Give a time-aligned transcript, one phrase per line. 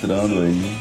[0.00, 0.77] Entrando aí?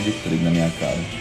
[0.00, 0.12] De
[0.42, 1.19] na minha cara.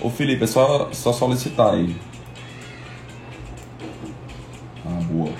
[0.00, 1.96] Ô Felipe, é só, só solicitar aí.
[4.84, 5.32] Ah, boa.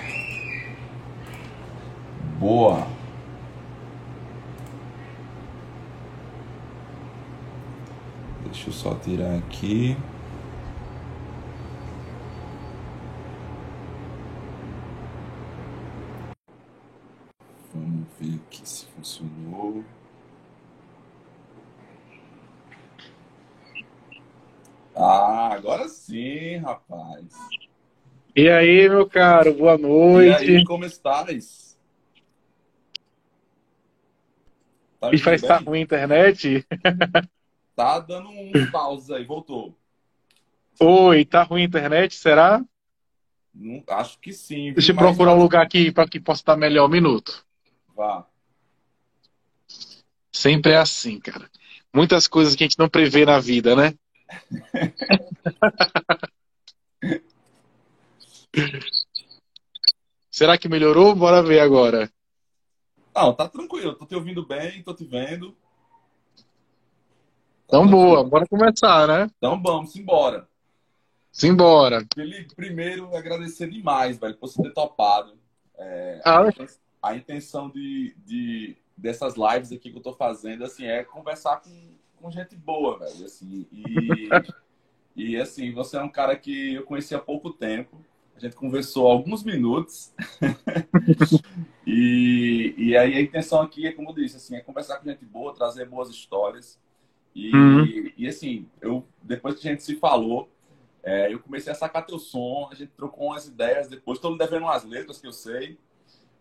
[2.38, 2.86] Boa.
[8.44, 9.96] Deixa eu só tirar aqui.
[17.72, 19.84] Vamos ver aqui se funcionou.
[24.94, 26.56] Ah, agora sim,
[27.16, 27.32] rapaz.
[28.34, 30.44] E aí, meu caro, boa noite.
[30.44, 31.76] E aí, como estás?
[35.00, 36.66] Tá e vai estar com a internet?
[37.74, 39.76] Tá dando uns pausa aí, voltou.
[40.80, 42.62] Oi, tá ruim a internet, será?
[43.54, 44.72] Não, acho que sim.
[44.72, 47.44] Deixa eu procurar um lugar aqui para que possa estar melhor um minuto.
[47.94, 48.26] Vá.
[50.32, 51.50] Sempre é assim, cara.
[51.92, 53.94] Muitas coisas que a gente não prevê na vida, né?
[60.30, 61.14] Será que melhorou?
[61.14, 62.10] Bora ver agora.
[63.14, 63.94] Não, tá tranquilo.
[63.94, 65.52] Tô te ouvindo bem, tô te vendo.
[67.66, 68.22] Tá então, boa.
[68.22, 69.30] Bora começar, né?
[69.36, 70.48] Então, vamos embora.
[71.32, 72.06] Simbora.
[72.14, 75.36] Felipe, primeiro, agradecer demais, velho, por você ter topado.
[75.78, 76.44] É, ah.
[77.02, 81.94] a, intenção de, de, dessas lives aqui que eu tô fazendo, assim, é conversar com,
[82.16, 84.28] com gente boa, velho, assim, e...
[85.16, 88.04] E assim, você é um cara que eu conheci há pouco tempo.
[88.36, 90.12] A gente conversou alguns minutos.
[91.86, 95.24] e, e aí a intenção aqui é, como eu disse, assim, é conversar com gente
[95.24, 96.78] boa, trazer boas histórias.
[97.34, 98.12] E, uhum.
[98.16, 100.50] e assim, eu, depois que a gente se falou,
[101.02, 104.18] é, eu comecei a sacar teu som, a gente trocou umas ideias depois.
[104.18, 105.78] Estou me devendo umas letras que eu sei.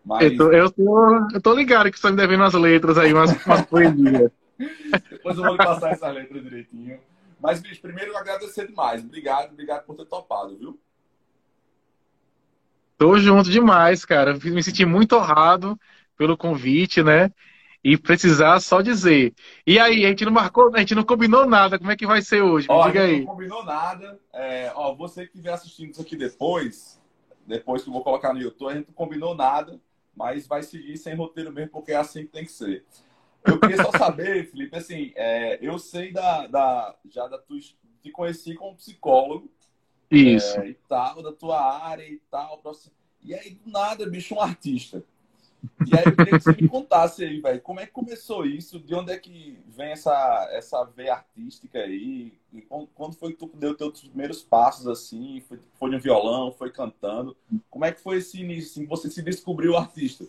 [0.04, 0.32] Mas...
[0.32, 3.12] Eu, tô, eu, tô, eu tô ligado que você está me devendo umas letras aí,
[3.12, 4.30] umas, umas poesias.
[5.10, 7.00] depois eu vou lhe passar essas letras direitinho.
[7.40, 9.02] Mas, bicho, primeiro eu agradecer demais.
[9.02, 10.78] Obrigado, obrigado por ter topado, viu?
[12.98, 14.34] Tô junto demais, cara.
[14.34, 15.78] Me senti muito honrado
[16.16, 17.30] pelo convite, né?
[17.84, 19.34] E precisar só dizer.
[19.66, 21.78] E aí, a gente não marcou, a gente não combinou nada.
[21.78, 22.68] Como é que vai ser hoje?
[22.68, 23.20] Me ó, diga aí.
[23.20, 24.18] Não combinou nada.
[24.32, 27.00] É, ó, você que estiver assistindo isso aqui depois,
[27.46, 29.78] depois que eu vou colocar no YouTube, a gente não combinou nada,
[30.16, 32.84] mas vai seguir sem roteiro mesmo, porque é assim que tem que ser.
[33.44, 37.58] Eu queria só saber, Felipe, assim, é, eu sei da, da, já da tua,
[38.02, 39.50] te conheci como psicólogo.
[40.10, 40.58] Isso.
[40.60, 42.60] É, e tal, da tua área e tal.
[43.22, 45.02] E aí, do nada, bicho, um artista.
[45.86, 48.78] E aí eu queria que você me contasse aí, velho, como é que começou isso?
[48.78, 52.32] De onde é que vem essa, essa veia artística aí?
[52.52, 52.62] E
[52.94, 55.42] quando foi que tu deu teus primeiros passos assim?
[55.48, 57.36] Foi, foi no violão, foi cantando?
[57.68, 58.70] Como é que foi esse início?
[58.70, 60.24] Assim, você se descobriu artista?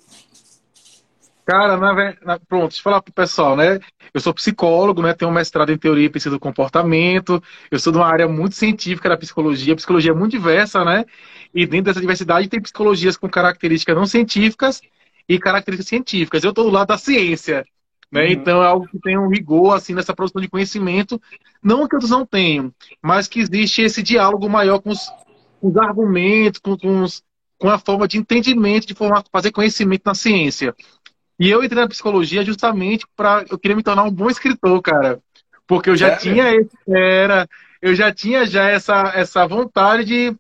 [1.48, 1.94] Cara, na,
[2.26, 3.80] na, pronto, deixa eu falar pro pessoal, né?
[4.14, 5.14] Eu sou psicólogo, né?
[5.14, 7.42] Tenho um mestrado em teoria e pesquisa do comportamento.
[7.72, 9.72] Eu sou de uma área muito científica da psicologia.
[9.72, 11.06] A psicologia é muito diversa, né?
[11.56, 14.82] E dentro dessa diversidade tem psicologias com características não científicas
[15.28, 16.44] e características científicas.
[16.44, 17.66] Eu estou do lado da ciência,
[18.12, 18.26] né?
[18.26, 18.32] Uhum.
[18.32, 21.18] Então é algo que tem um rigor assim nessa produção de conhecimento,
[21.64, 25.10] não que outros não tenham, mas que existe esse diálogo maior com os,
[25.62, 27.24] com os argumentos, com, com, os,
[27.58, 30.76] com a forma de entendimento, de formar, fazer conhecimento na ciência.
[31.40, 35.20] E eu entrei na psicologia justamente para eu queria me tornar um bom escritor, cara.
[35.68, 37.48] Porque eu já tinha esse, era,
[37.82, 40.36] eu já tinha já essa, essa vontade de,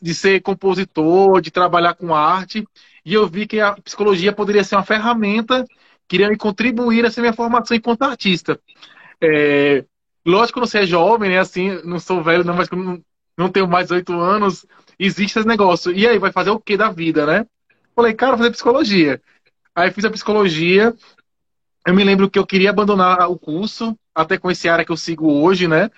[0.00, 2.66] de ser compositor, de trabalhar com arte,
[3.04, 5.64] e eu vi que a psicologia poderia ser uma ferramenta
[6.08, 8.58] que iria me contribuir essa minha formação enquanto artista.
[9.20, 9.84] É,
[10.24, 11.38] lógico que não é jovem, né?
[11.38, 13.02] Assim, não sou velho, não, mas não,
[13.36, 14.64] não tenho mais oito anos,
[14.98, 15.92] existe esse negócio.
[15.92, 17.46] E aí, vai fazer o que da vida, né?
[17.94, 19.20] Falei, cara, vou fazer psicologia.
[19.74, 20.94] Aí fiz a psicologia.
[21.86, 24.96] Eu me lembro que eu queria abandonar o curso, até com esse área que eu
[24.96, 25.90] sigo hoje, né?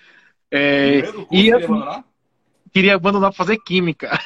[0.50, 2.04] É, curso, e queria abandonar?
[2.72, 4.10] Queria abandonar para fazer química.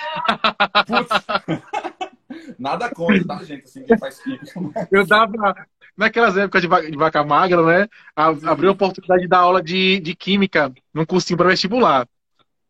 [2.58, 3.64] Nada contra, tá, gente?
[3.64, 4.88] Assim, quem faz química.
[4.90, 7.88] Eu dava, naquelas épocas de vaca, de vaca magra, né?
[8.14, 12.06] Abriu a oportunidade de dar aula de, de química num cursinho para vestibular.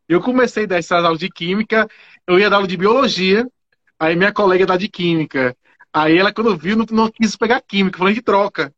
[0.09, 1.87] Eu comecei a dar essas aulas de química,
[2.27, 3.47] eu ia dar aula de biologia,
[3.99, 5.55] aí minha colega dá de química.
[5.93, 8.73] Aí ela, quando viu, não, não quis pegar química, falando de troca.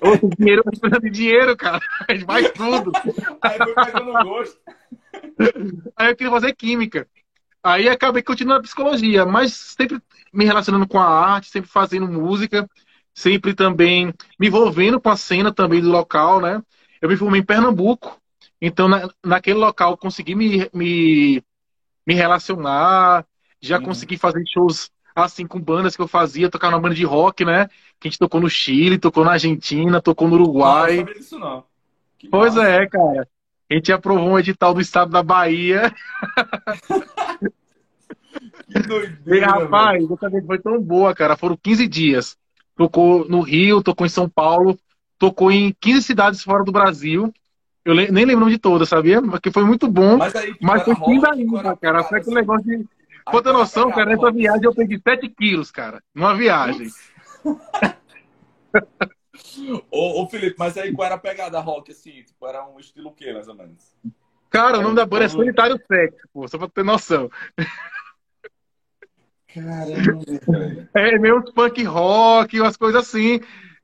[0.00, 0.62] Ô, dinheiro,
[1.00, 1.80] de dinheiro, cara.
[2.26, 2.92] Faz tudo.
[3.42, 4.58] Aí foi pegando gosto.
[5.96, 7.06] Aí eu queria fazer química.
[7.62, 10.00] Aí acabei continuando a psicologia, mas sempre
[10.32, 12.68] me relacionando com a arte, sempre fazendo música,
[13.14, 16.60] sempre também me envolvendo com a cena também do local, né?
[17.00, 18.20] Eu me formei em Pernambuco,
[18.60, 21.42] então na, naquele local consegui me, me,
[22.04, 23.24] me relacionar,
[23.60, 23.84] já uhum.
[23.84, 27.68] consegui fazer shows assim, com bandas que eu fazia, tocar numa banda de rock, né?
[28.00, 30.98] Que a gente tocou no Chile, tocou na Argentina, tocou no Uruguai.
[30.98, 31.64] Não, não disso não.
[32.18, 32.68] Que pois massa.
[32.68, 33.28] é, cara.
[33.70, 35.94] A gente aprovou um edital do estado da Bahia.
[38.70, 41.36] que doideira, e, rapaz, essa vez foi tão boa, cara.
[41.36, 42.36] Foram 15 dias.
[42.76, 44.78] Tocou no Rio, tocou em São Paulo,
[45.18, 47.32] tocou em 15 cidades fora do Brasil.
[47.84, 49.20] Eu nem lembro de todas, sabia?
[49.20, 50.16] Porque foi muito bom.
[50.16, 52.04] Mas, aí, mas foi 15 ainda, cara.
[52.04, 52.86] Foi aquele negócio de.
[53.24, 56.02] Pra ter noção, cara, nessa viagem eu perdi 7 quilos, cara.
[56.14, 56.88] Numa viagem.
[59.90, 62.22] ô, ô, Felipe, mas aí qual era a pegada rock, assim?
[62.22, 63.94] Tipo, era um estilo o quê, mais ou menos?
[64.50, 67.30] Cara, o nome da banda é Solitário Sexo, pô, só pra ter noção.
[69.48, 70.22] Caramba,
[70.94, 73.40] É meio punk rock, umas coisas assim.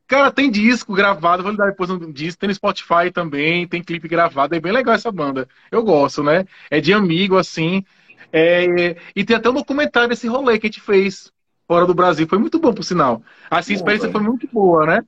[0.07, 3.83] Cara, tem disco gravado, vou lhe dar depois um disco, tem no Spotify também, tem
[3.83, 5.47] clipe gravado, é bem legal essa banda.
[5.71, 6.47] Eu gosto, né?
[6.71, 7.85] É de amigo, assim.
[8.33, 8.97] É...
[9.15, 11.33] E tem até um documentário desse rolê que a gente fez
[11.67, 12.27] fora do Brasil.
[12.27, 13.23] Foi muito bom, por sinal.
[13.51, 15.03] Assim, a experiência foi muito boa, né?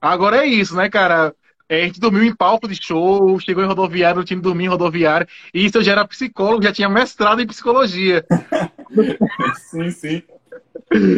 [0.00, 1.34] Agora é isso, né, cara?
[1.68, 4.70] É, a gente dormiu em palco de show, chegou em rodoviário, o time dormia em
[4.70, 5.26] rodoviário.
[5.54, 8.26] E isso eu já era psicólogo, já tinha mestrado em psicologia.
[9.70, 10.22] sim, sim.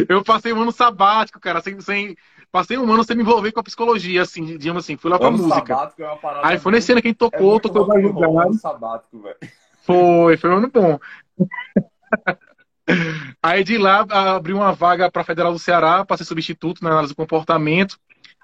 [0.09, 2.17] Eu passei um ano sabático, cara, sem, sem,
[2.53, 5.29] passei um ano sem me envolver com a psicologia, assim, digamos assim, fui lá pra
[5.29, 5.75] ano música.
[5.75, 8.53] Sabático é uma parada Aí foi nesse ano que a gente tocou, é tocou.
[8.55, 9.37] Sabático, velho.
[9.83, 11.01] Foi, foi um ano bom.
[13.43, 17.13] Aí de lá abriu uma vaga para Federal do Ceará para ser substituto na análise
[17.15, 17.99] do comportamento.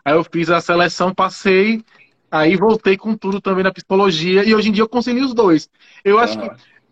[0.05, 1.85] Aí eu fiz a seleção, passei,
[2.31, 5.69] aí voltei com tudo também na psicologia e hoje em dia eu concilio os dois.
[6.03, 6.51] Eu acho que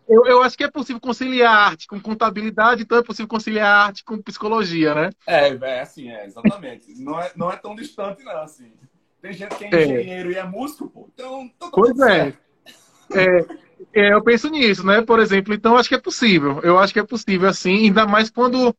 [0.09, 4.03] eu, eu, acho que é possível conciliar arte com contabilidade, então é possível conciliar arte
[4.03, 5.11] com psicologia, né?
[5.27, 6.95] É, é assim, é, exatamente.
[6.99, 8.73] não, é, não é tão distante, não, assim.
[9.21, 9.85] Tem gente que é, é.
[9.85, 10.33] engenheiro é.
[10.33, 11.11] e é músico, pô.
[11.13, 12.35] Então, tá pois é.
[13.13, 13.59] é.
[13.93, 14.13] é.
[14.13, 15.03] Eu penso nisso, né?
[15.03, 16.61] Por exemplo, então acho que é possível.
[16.63, 18.75] Eu acho que é possível, assim, ainda mais quando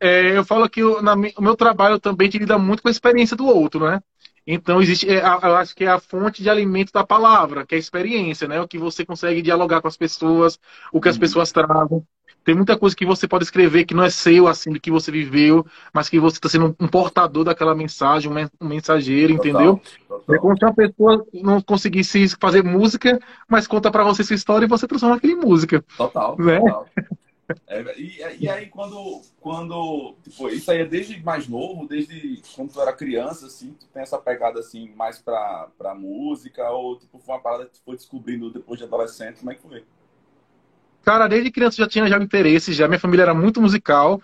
[0.00, 3.36] é, eu falo que o, na, o meu trabalho também lida muito com a experiência
[3.36, 4.00] do outro, né?
[4.46, 7.76] Então, existe, é, eu acho que é a fonte de alimento da palavra, que é
[7.76, 8.60] a experiência, né?
[8.60, 10.58] O que você consegue dialogar com as pessoas,
[10.92, 11.20] o que as uhum.
[11.20, 12.02] pessoas trazem.
[12.44, 15.10] Tem muita coisa que você pode escrever que não é seu, assim, do que você
[15.12, 18.30] viveu, mas que você está sendo um portador daquela mensagem,
[18.60, 19.80] um mensageiro, total, entendeu?
[20.08, 20.34] Total.
[20.34, 24.64] É como se uma pessoa não conseguisse fazer música, mas conta para você sua história
[24.64, 25.84] e você transforma aquilo em música.
[25.96, 26.58] Total, né?
[26.58, 26.86] total.
[27.66, 30.14] É, e, e, aí, quando, quando.
[30.22, 34.02] Tipo, isso aí é desde mais novo, desde quando tu era criança, assim, tu tem
[34.02, 37.96] essa pegada, assim, mais pra, pra música, ou, tipo, foi uma parada que tu foi
[37.96, 39.84] descobrindo depois de adolescente, como é que foi?
[41.04, 42.86] Cara, desde criança já tinha já interesse, já.
[42.86, 44.20] Minha família era muito musical.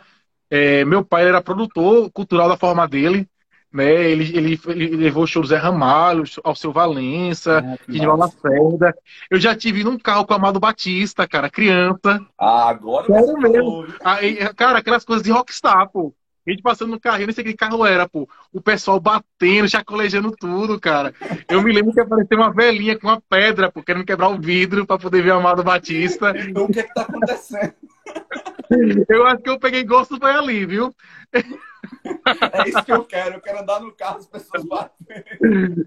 [0.49, 3.29] É, meu pai era produtor cultural da forma dele
[3.77, 4.11] né?
[4.11, 8.97] Ele, ele, ele levou o show do Zé Ramalho, ao seu Valença, ah, de Lacerda.
[9.31, 12.27] Eu já tive num carro com o Amado Batista, cara, criança.
[12.39, 13.87] Ah, agora Sério mesmo.
[14.03, 16.15] Aí, cara, aquelas coisas de rockstar, pô.
[16.47, 18.29] A gente passando no carrinho, nem sei que carro era, pô.
[18.53, 21.13] O pessoal batendo, chacolejando tudo, cara.
[21.49, 24.87] Eu me lembro que apareceu uma velhinha com uma pedra, pô, querendo quebrar o vidro
[24.87, 26.33] para poder ver o Amado Batista.
[26.39, 27.75] Então, o que é que tá acontecendo?
[29.09, 30.93] Eu acho que eu peguei gosto foi ali, viu?
[31.33, 33.37] É isso que eu quero.
[33.37, 35.07] Eu quero andar no carro, as pessoas batem.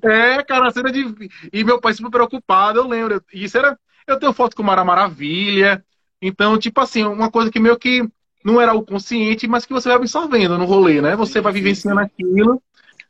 [0.02, 1.30] É, cara, a cena de.
[1.52, 3.22] E meu pai super preocupado, eu lembro.
[3.34, 3.78] Isso era.
[4.08, 5.84] Eu tenho foto com Mara Maravilha.
[6.22, 8.08] Então, tipo assim, uma coisa que meio que
[8.43, 11.15] não era o consciente, mas que você vai absorvendo no rolê, né?
[11.15, 12.62] Você sim, vai vivenciando sim, aquilo,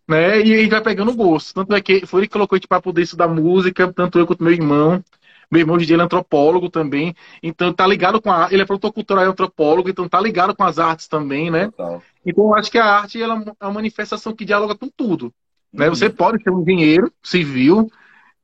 [0.07, 0.41] né?
[0.41, 1.53] E aí vai pegando gosto.
[1.53, 4.25] Tanto é que foi ele que colocou a gente para poder estudar música, tanto eu
[4.25, 5.03] quanto meu irmão.
[5.51, 9.25] Meu irmão ele é antropólogo também, então tá ligado com a ele é produtor cultural
[9.25, 11.71] e antropólogo, então tá ligado com as artes também, né?
[11.71, 12.03] Total.
[12.23, 15.33] Então eu acho que a arte ela é uma manifestação que dialoga com tudo.
[15.73, 15.87] Né?
[15.87, 15.95] Uhum.
[15.95, 17.89] Você pode ser um engenheiro civil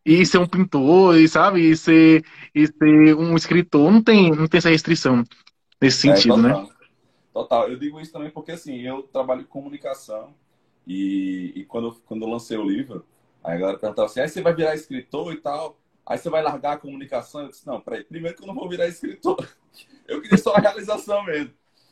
[0.03, 4.47] e ser um pintor, e sabe, e ser, e ser um escritor, não tem, não
[4.47, 5.23] tem essa restrição
[5.81, 6.67] nesse é, sentido, é, né?
[7.35, 10.33] Total, eu digo isso também porque assim, eu trabalho em comunicação
[10.87, 13.05] e, e quando, quando eu lancei o livro,
[13.43, 15.77] aí a galera perguntava assim, aí você vai virar escritor e tal.
[16.05, 17.41] Aí você vai largar a comunicação?
[17.41, 19.35] Eu disse, não, peraí, primeiro que eu não vou virar escritor.
[20.07, 21.51] Eu queria só a realização mesmo.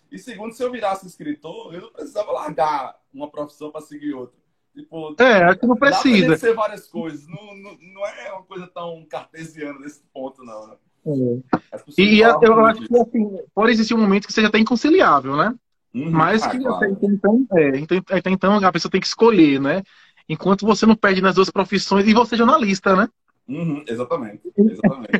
[0.10, 4.38] E segundo, se eu virasse escritor, eu não precisava largar uma profissão para seguir outra.
[4.73, 6.27] Tipo, é, acho que não precisa.
[6.29, 7.27] Dá ser várias coisas.
[7.27, 10.77] Não, não, não, é uma coisa tão cartesiana nesse ponto, não, né?
[11.06, 12.02] É.
[12.02, 15.54] E eu, eu acho que assim, pode existir um momento que seja até inconciliável, né?
[15.94, 16.94] Uhum, Mas ah, que claro.
[16.94, 19.84] até, então, é, até então a pessoa tem que escolher, né?
[20.28, 23.08] Enquanto você não perde nas duas profissões e você é jornalista, né?
[23.48, 24.42] Uhum, exatamente.
[24.58, 25.12] exatamente.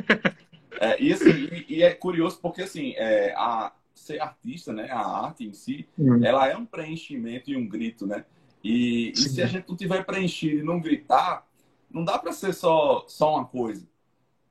[0.80, 4.90] é, e, assim, e, e, é curioso porque assim, é, a, ser artista, né?
[4.90, 6.24] A arte em si, uhum.
[6.24, 8.24] ela é um preenchimento e um grito, né?
[8.62, 11.46] E, e, se a gente não tiver preenchido e não gritar,
[11.90, 13.86] não dá para ser só, só uma coisa.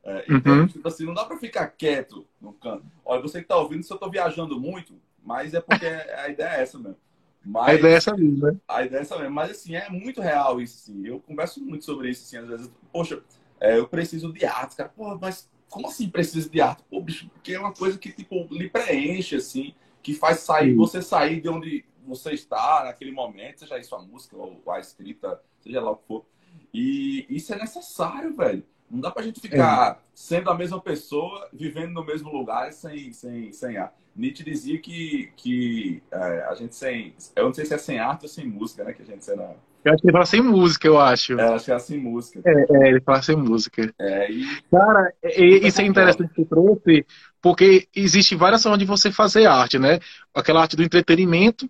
[0.04, 0.68] É, então, uhum.
[0.68, 2.86] tipo assim, não dá para ficar quieto no canto.
[3.06, 6.58] Olha, você que tá ouvindo, se eu tô viajando muito, mas é porque a ideia
[6.58, 6.98] é essa mesmo.
[7.46, 8.56] Mas, a ideia é essa mesmo, né?
[8.68, 9.34] A ideia é essa mesmo.
[9.34, 11.06] Mas, assim, é muito real isso, assim.
[11.06, 12.72] Eu converso muito sobre isso, assim, às vezes.
[12.92, 13.22] Poxa,
[13.60, 14.89] é, eu preciso de arte, cara.
[14.89, 16.84] Pô, mas como assim preciso de arte?
[16.89, 20.76] Pô, bicho, porque é uma coisa que, tipo, lhe preenche, assim, que faz sair, Sim.
[20.76, 25.42] você sair de onde você está naquele momento, seja isso a música ou a escrita,
[25.62, 26.26] seja lá o que for.
[26.74, 28.63] E isso é necessário, velho.
[28.93, 29.97] Não dá pra gente ficar é.
[30.13, 33.95] sendo a mesma pessoa, vivendo no mesmo lugar sem, sem, sem arte.
[34.15, 37.15] Nietzsche dizia que, que é, a gente sem.
[37.36, 38.93] Eu não sei se é sem arte ou sem música, né?
[38.93, 39.56] Que a gente será.
[39.84, 41.39] Eu acho que ele fala sem música, eu acho.
[41.39, 42.41] É, acho que é sem música.
[42.45, 43.91] É, é ele fala sem música.
[43.99, 44.62] É, e...
[44.69, 47.03] Cara, e, isso é interessante que trouxe,
[47.41, 49.99] porque existe várias formas de você fazer arte, né?
[50.36, 51.67] Aquela arte do entretenimento,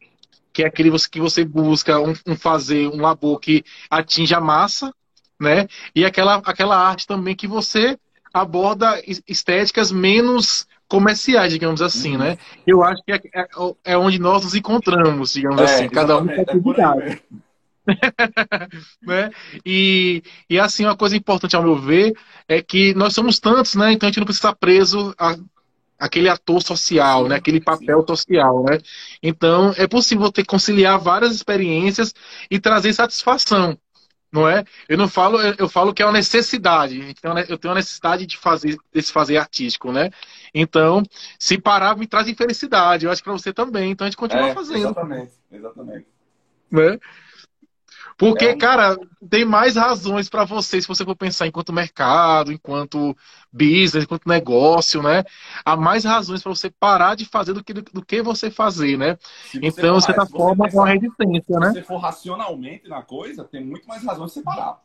[0.52, 4.94] que é aquele que você busca um, um fazer um labor que atinja a massa,
[5.44, 5.68] né?
[5.96, 7.98] E aquela, aquela arte também que você
[8.34, 12.38] aborda estéticas menos comerciais, digamos assim, né?
[12.66, 13.48] Eu acho que é, é,
[13.86, 17.22] é onde nós nos encontramos, digamos é, assim, cada um com atividade.
[19.02, 19.30] né?
[19.66, 22.14] E, e assim, uma coisa importante ao meu ver
[22.48, 23.92] é que nós somos tantos, né?
[23.92, 25.36] Então a gente não precisa estar preso a
[26.00, 27.36] aquele ator social, né?
[27.36, 28.78] Aquele papel social, né?
[29.22, 32.14] Então é possível ter conciliar várias experiências
[32.52, 33.78] e trazer satisfação,
[34.34, 34.66] não é?
[34.90, 37.16] Eu não falo, eu falo que é uma necessidade.
[37.48, 40.10] Eu tenho uma necessidade de fazer desse fazer artístico, né?
[40.56, 41.04] Então,
[41.38, 43.06] se parar me traz infelicidade.
[43.06, 43.92] Eu acho que para você também.
[43.92, 44.78] Então a gente continua é, fazendo.
[44.78, 46.08] Exatamente, exatamente.
[46.72, 47.00] Né?
[48.18, 48.58] Porque, é um...
[48.58, 48.98] cara,
[49.30, 53.16] tem mais razões para você, se você for pensar enquanto mercado, enquanto
[53.52, 55.24] business, enquanto negócio, né?
[55.66, 59.18] Há mais razões para você parar de fazer do que, do que você fazer, né?
[59.52, 61.68] Você então, de certa forma, é uma resistência, né?
[61.68, 64.80] Se você for racionalmente na coisa, tem muito mais razões de você parar.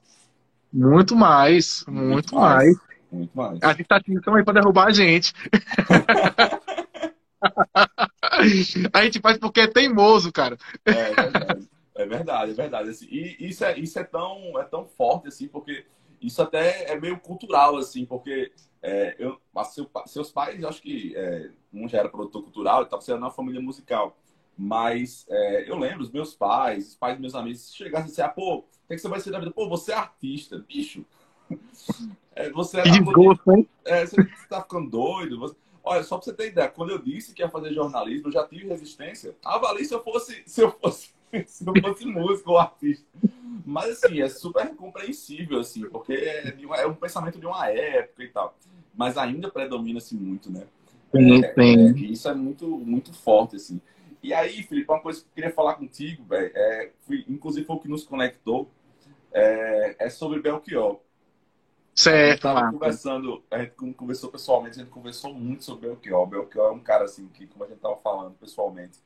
[0.72, 2.56] Muito mais, muito, muito mais.
[2.56, 2.88] mais.
[3.10, 3.58] Muito mais.
[3.62, 5.32] As estatísticas estão aí para derrubar a gente.
[8.92, 10.56] a gente faz porque é teimoso, cara.
[10.84, 11.67] É, é verdade.
[12.08, 12.88] É verdade, é verdade.
[12.88, 15.84] Assim, e isso é, isso é, tão, é tão forte, assim, porque
[16.20, 18.50] isso até é meio cultural, assim, porque
[18.82, 23.12] é, eu, seu, seus pais, acho que é, um já era produtor cultural e você
[23.12, 24.16] era uma família musical.
[24.56, 28.30] Mas é, eu lembro, os meus pais, os pais dos meus amigos, chegassem e disseram,
[28.30, 29.52] ah, pô, o que, é que você vai ser da vida?
[29.52, 31.04] Pô, você é artista, bicho.
[32.38, 33.68] É, você é, que desgosto, hein?
[33.84, 35.40] É, você tá ficando doido.
[35.40, 35.56] Você...
[35.82, 38.46] Olha, só pra você ter ideia, quando eu disse que ia fazer jornalismo, eu já
[38.46, 39.34] tive resistência.
[39.44, 41.12] Avalie se eu fosse, se eu fosse
[41.46, 43.06] se não fosse músico ou artista.
[43.64, 48.28] Mas, assim, é super compreensível, assim, porque é, é um pensamento de uma época e
[48.28, 48.56] tal.
[48.94, 50.66] Mas ainda predomina-se muito, né?
[51.14, 52.06] Sim, é, sim.
[52.06, 53.80] É, isso é muito, muito forte, assim.
[54.22, 56.90] E aí, Felipe, uma coisa que eu queria falar contigo, velho, é,
[57.28, 58.68] inclusive foi o que nos conectou,
[59.32, 60.98] é, é sobre Belchior.
[61.94, 62.46] Certo.
[62.46, 66.26] A gente conversando, a gente conversou pessoalmente, a gente conversou muito sobre Belchior.
[66.26, 68.98] Belchior é um cara, assim, que, como a gente tava falando pessoalmente,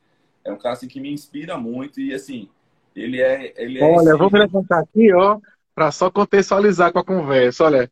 [0.45, 2.49] é um cara assim, que me inspira muito e assim,
[2.95, 3.53] ele é.
[3.57, 4.33] Ele é olha, esse...
[4.33, 5.39] me levantar aqui, ó,
[5.73, 7.91] para só contextualizar com a conversa, olha.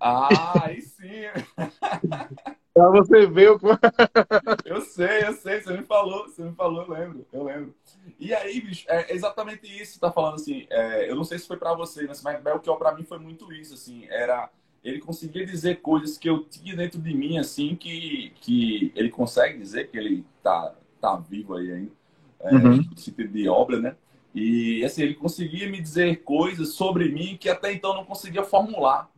[0.00, 1.22] Ah, aí sim.
[2.74, 3.60] pra você ver o.
[4.64, 7.74] eu sei, eu sei, você me falou, você me falou, eu lembro, eu lembro.
[8.18, 10.66] E aí, bicho, é exatamente isso que tá falando assim.
[10.70, 13.74] É, eu não sei se foi para você, mas Belchior para mim foi muito isso,
[13.74, 14.06] assim.
[14.10, 14.50] Era
[14.84, 19.58] ele conseguia dizer coisas que eu tinha dentro de mim, assim, que, que ele consegue
[19.58, 21.92] dizer que ele tá, tá vivo aí ainda,
[22.40, 22.80] é, uhum.
[22.82, 23.96] de obra, né?
[24.34, 29.10] E, assim, ele conseguia me dizer coisas sobre mim que até então não conseguia formular.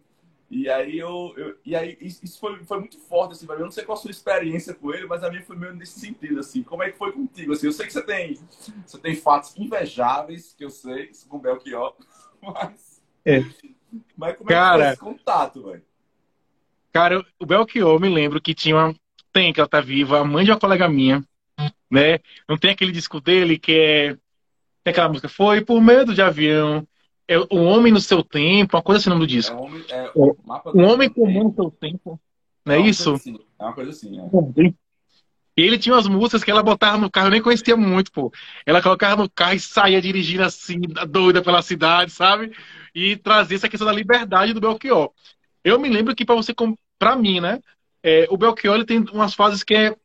[0.50, 3.84] E aí, eu, eu e aí isso foi, foi muito forte, assim, Eu não sei
[3.84, 6.62] qual a sua experiência com ele, mas a minha foi meio nesse sentido, assim.
[6.62, 7.66] Como é que foi contigo, assim?
[7.66, 8.38] Eu sei que você tem,
[8.84, 11.94] você tem fatos invejáveis, que eu sei, com o Belchior,
[12.42, 13.02] mas...
[13.24, 13.42] É.
[14.16, 15.82] Mas como cara, é que foi esse contato, velho?
[16.92, 18.94] Cara, o Belchior, me lembro que tinha uma...
[19.32, 21.24] Tem, que ela tá viva, a mãe de uma colega minha,
[21.90, 22.20] né?
[22.48, 24.16] Não tem aquele disco dele que é...
[24.84, 26.86] Tem aquela música, foi por medo de avião,
[27.26, 29.56] é o homem no seu tempo, uma coisa assim no nome do disco.
[29.56, 30.12] É um homem, é,
[30.74, 32.20] um homem comum no seu tempo.
[32.64, 33.14] Não é, é isso?
[33.14, 34.74] Assim, é uma coisa assim, é.
[35.56, 38.32] E ele tinha umas músicas que ela botava no carro, eu nem conhecia muito, pô.
[38.66, 42.52] Ela colocava no carro e saía dirigindo assim, doida pela cidade, sabe?
[42.94, 45.10] E trazer essa questão da liberdade do Belchior.
[45.64, 46.54] Eu me lembro que para você,
[46.98, 47.60] para mim, né,
[48.02, 49.96] é, o Belchior ele tem umas fases que é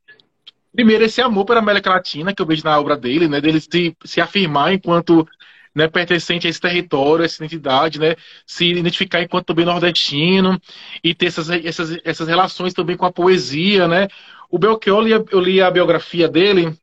[0.74, 3.96] primeiro esse amor pela América Latina que eu vejo na obra dele, né, dele se,
[4.06, 5.28] se afirmar enquanto
[5.76, 10.60] né, pertencente a esse território, a essa identidade, né, se identificar enquanto também nordestino
[11.04, 14.08] e ter essas, essas, essas relações também com a poesia, né.
[14.50, 16.76] O Belchior, eu li, eu li a biografia dele,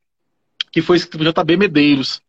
[0.71, 1.57] que foi escrito por J.B.
[1.57, 2.21] Medeiros.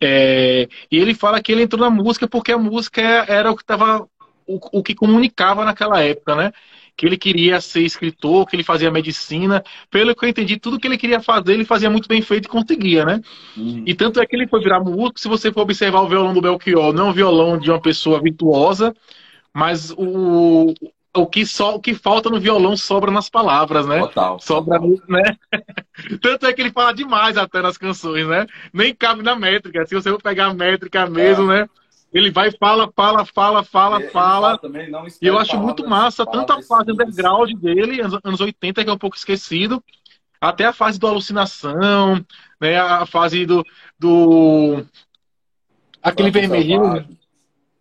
[0.00, 3.62] É, e ele fala que ele entrou na música porque a música era o que
[3.62, 4.06] estava
[4.46, 6.52] o, o, que comunicava naquela época, né?
[6.96, 9.62] Que ele queria ser escritor, que ele fazia medicina.
[9.90, 12.48] Pelo que eu entendi, tudo que ele queria fazer, ele fazia muito bem feito e
[12.48, 13.20] conseguia, né?
[13.56, 13.84] Uhum.
[13.86, 15.20] E tanto é que ele foi virar músico.
[15.20, 18.20] Se você for observar o violão do Belchior, não é um violão de uma pessoa
[18.20, 18.94] virtuosa,
[19.52, 20.74] mas o,
[21.22, 24.00] o que só o que falta no violão sobra nas palavras, né?
[24.00, 24.38] Total.
[24.40, 24.78] Sobra,
[25.08, 25.36] né?
[26.22, 28.46] Tanto é que ele fala demais até nas canções, né?
[28.72, 29.86] Nem cabe na métrica.
[29.86, 31.60] Se você for pegar a métrica mesmo, é.
[31.60, 31.68] né?
[32.12, 34.60] Ele vai, fala, fala, fala, fala, ele, fala.
[35.20, 38.98] E eu acho muito massa, tanto a fase underground dele, anos 80, que é um
[38.98, 39.84] pouco esquecido,
[40.40, 42.24] até a fase do alucinação,
[42.60, 42.78] né?
[42.78, 43.64] A fase do.
[43.98, 44.84] do...
[46.02, 47.06] Aquele vermelhinho.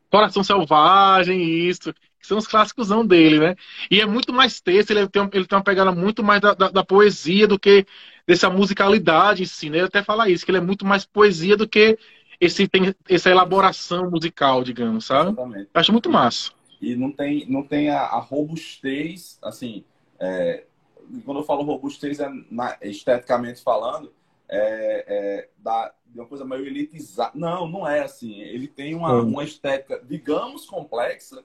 [0.09, 1.93] Coração Selvagem, isso
[2.27, 3.55] são os clássicos dele, né?
[3.89, 6.69] E é muito mais texto, ele tem, ele tem uma pegada muito mais da, da,
[6.69, 7.85] da, poesia do que
[8.27, 9.77] dessa musicalidade em si, né?
[9.77, 11.97] Ele até fala isso, que ele é muito mais poesia do que
[12.39, 15.31] esse, tem, essa elaboração musical, digamos, sabe?
[15.31, 15.69] Exatamente.
[15.73, 16.51] Acho muito massa.
[16.79, 19.83] E não tem, não tem a, a robustez, assim,
[20.19, 20.65] é,
[21.25, 24.13] quando eu falo robustez, é na, esteticamente falando,
[24.49, 27.31] é, é, da, de uma coisa meio elitizada.
[27.35, 28.39] Não, não é assim.
[28.41, 31.43] Ele tem uma, uma estética, digamos, complexa,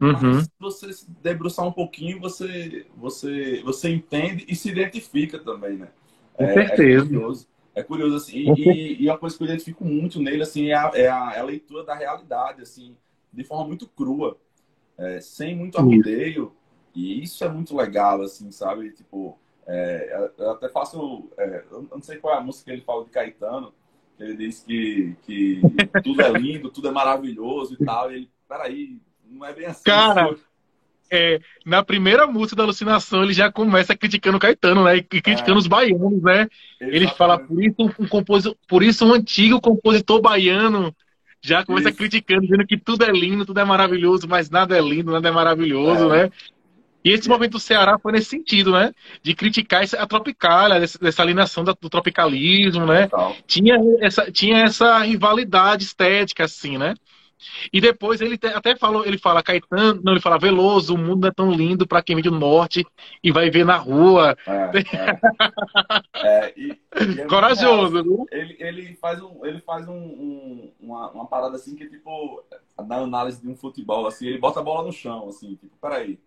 [0.00, 0.40] Uhum.
[0.42, 5.88] Se você se debruçar um pouquinho, você, você, você entende e se identifica também, né?
[6.34, 7.04] Com é, é certeza.
[7.04, 7.46] É curioso.
[7.74, 8.54] É curioso, assim.
[8.56, 11.40] E, e, uma coisa que eu identifico muito nele, assim, é a, é a, é
[11.40, 12.96] a leitura da realidade, assim,
[13.32, 14.38] de forma muito crua,
[14.96, 16.52] é, sem muito arrudeio.
[16.94, 18.90] E isso é muito legal, assim, sabe?
[18.92, 21.28] Tipo, é, eu até faço...
[21.36, 23.72] É, eu não sei qual é a música que ele fala de Caetano,
[24.18, 25.60] ele diz que, que
[26.02, 28.10] tudo é lindo, tudo é maravilhoso e tal.
[28.10, 29.84] E ele, peraí, não é bem assim.
[29.84, 30.34] Cara,
[31.10, 34.96] é, na primeira música da Alucinação, ele já começa criticando o Caetano, né?
[34.96, 35.58] E criticando é.
[35.58, 36.48] os baianos, né?
[36.80, 36.96] Exatamente.
[36.96, 40.94] Ele fala, por isso um, compositor, por isso um antigo compositor baiano
[41.40, 41.98] já começa isso.
[41.98, 45.32] criticando, dizendo que tudo é lindo, tudo é maravilhoso, mas nada é lindo, nada é
[45.32, 46.24] maravilhoso, é.
[46.24, 46.32] né?
[47.04, 48.92] E esse momento do Ceará foi nesse sentido, né?
[49.22, 53.08] De criticar a Tropicália, dessa alienação do tropicalismo, né?
[53.46, 56.94] Tinha essa, tinha essa rivalidade estética, assim, né?
[57.72, 61.30] E depois ele até falou, ele fala Caetano, não, ele fala Veloso, o mundo é
[61.30, 62.86] tão lindo para quem vem do norte
[63.22, 64.36] e vai ver na rua.
[64.46, 64.70] É,
[66.14, 66.46] é.
[66.46, 68.26] é e, e Corajoso, viu?
[68.30, 72.44] Ele, ele faz, um, ele faz um, um, uma, uma parada assim que tipo,
[72.86, 76.18] na análise de um futebol, assim, ele bota a bola no chão, assim, tipo, peraí.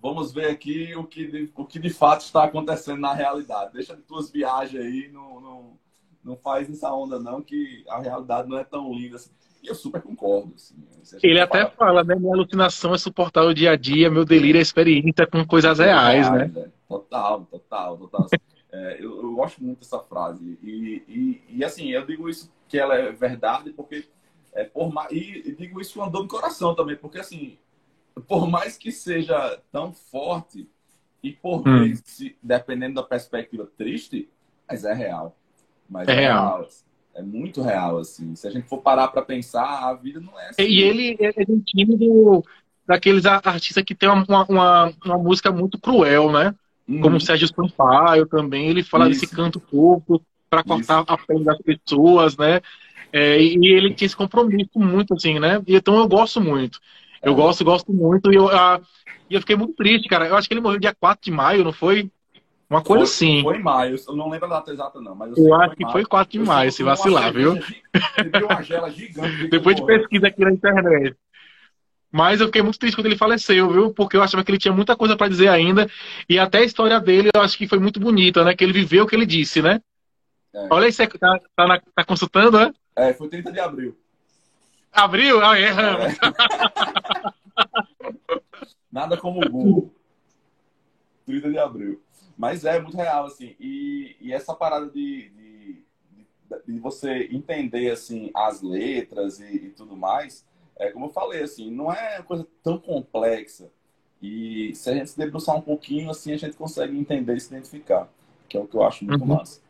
[0.00, 3.72] Vamos ver aqui o que, de, o que de fato está acontecendo na realidade.
[3.72, 5.78] Deixa de tuas viagens aí, não, não,
[6.22, 9.32] não faz essa onda não, que a realidade não é tão linda assim.
[9.62, 10.54] E eu super concordo.
[10.54, 10.76] Assim,
[11.22, 11.70] Ele até fala...
[11.70, 12.14] fala, né?
[12.14, 16.28] Minha alucinação é suportar o dia a dia, meu delírio é experiência com coisas reais,
[16.28, 16.62] reais né?
[16.62, 16.68] É.
[16.88, 18.26] Total, total, total.
[18.72, 20.58] é, eu, eu, gosto muito dessa frase.
[20.62, 24.06] E, e, e, assim, eu digo isso que ela é verdade, porque
[24.52, 27.58] é, por mais, e, digo isso andando no coração também, porque assim,
[28.26, 30.68] por mais que seja tão forte
[31.22, 31.80] e por hum.
[31.80, 34.28] vezes, dependendo da perspectiva triste,
[34.68, 35.36] mas é real.
[35.88, 36.46] Mas é, é real.
[36.46, 36.87] real assim
[37.18, 38.34] é muito real, assim.
[38.36, 40.62] Se a gente for parar para pensar, a vida não é assim.
[40.62, 42.44] E ele é de um time do,
[42.86, 46.54] daqueles artistas que tem uma, uma, uma música muito cruel, né?
[46.88, 47.00] Uhum.
[47.00, 49.20] Como o Sérgio Sampaio também, ele fala Isso.
[49.20, 51.12] desse canto pouco para cortar Isso.
[51.12, 52.60] a pele das pessoas, né?
[53.12, 55.60] É, e ele tinha esse compromisso muito, assim, né?
[55.66, 56.78] Então eu gosto muito.
[57.20, 57.34] Eu é.
[57.34, 58.32] gosto, gosto muito.
[58.32, 58.80] E eu, a,
[59.28, 60.28] e eu fiquei muito triste, cara.
[60.28, 62.08] Eu acho que ele morreu dia 4 de maio, não foi?
[62.68, 63.42] Uma coisa foi, assim.
[63.42, 65.14] Foi em maio, eu não lembro a data exata, não.
[65.14, 67.54] Mas eu, eu acho que foi, foi 4 de maio, se vacilar, viu?
[68.92, 69.48] gigante.
[69.48, 71.16] Depois de pesquisa aqui na internet.
[72.10, 73.92] Mas eu fiquei muito triste quando ele faleceu, viu?
[73.92, 75.88] Porque eu achava que ele tinha muita coisa para dizer ainda.
[76.28, 78.54] E até a história dele eu acho que foi muito bonita, né?
[78.54, 79.80] Que ele viveu o que ele disse, né?
[80.54, 80.68] É.
[80.70, 82.72] Olha aí, você tá, tá, na, tá, consultando, né?
[82.96, 83.96] É, foi 30 de abril.
[84.92, 85.44] Abril?
[85.44, 86.06] Ah, erramos.
[86.06, 86.18] É.
[88.90, 89.94] Nada como o Google.
[91.26, 92.00] 30 de abril.
[92.38, 93.56] Mas é muito real, assim.
[93.58, 95.82] E, e essa parada de, de,
[96.66, 100.46] de, você entender, assim, as letras e, e, tudo mais,
[100.76, 103.68] é como eu falei, assim, não é uma coisa tão complexa.
[104.22, 107.48] E se a gente se debruçar um pouquinho, assim, a gente consegue entender e se
[107.48, 108.08] identificar,
[108.48, 109.36] que é o que eu acho muito uhum.
[109.36, 109.60] massa.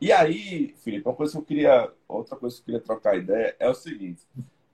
[0.00, 3.56] E aí, Felipe, uma coisa que eu queria, outra coisa que eu queria trocar ideia
[3.58, 4.22] é o seguinte.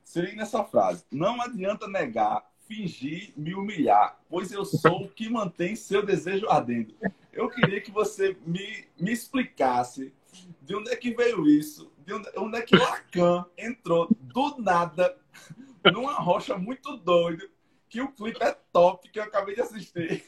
[0.05, 1.05] Se liga nessa frase.
[1.11, 6.95] Não adianta negar fingir me humilhar, pois eu sou o que mantém seu desejo ardendo.
[7.39, 10.13] Eu queria que você me, me explicasse
[10.61, 15.17] de onde é que veio isso, de onde, onde é que Lacan entrou do nada
[15.85, 17.45] numa rocha muito doida,
[17.89, 20.25] que o clipe é top, que eu acabei de assistir.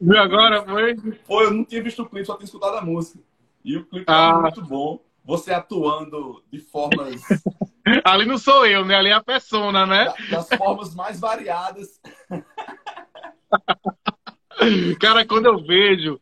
[0.00, 0.96] Viu agora, foi?
[1.24, 3.18] Foi, eu não tinha visto o clipe, só tinha escutado a música.
[3.64, 4.36] E o clipe ah.
[4.38, 5.00] é muito bom.
[5.24, 7.20] Você atuando de formas
[8.04, 8.94] Ali não sou eu, né?
[8.94, 10.14] Ali é a persona, né?
[10.30, 12.00] Das formas mais variadas.
[15.00, 16.20] Cara, quando eu vejo.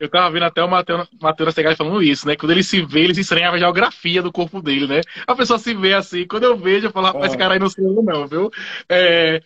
[0.00, 2.34] Eu tava vendo até o Matheus Segali falando isso, né?
[2.34, 5.02] Quando ele se vê, ele se a geografia do corpo dele, né?
[5.26, 6.26] A pessoa se vê assim.
[6.26, 8.50] Quando eu vejo, eu falo, rapaz, esse cara aí não eu, não, viu?
[8.88, 9.42] É,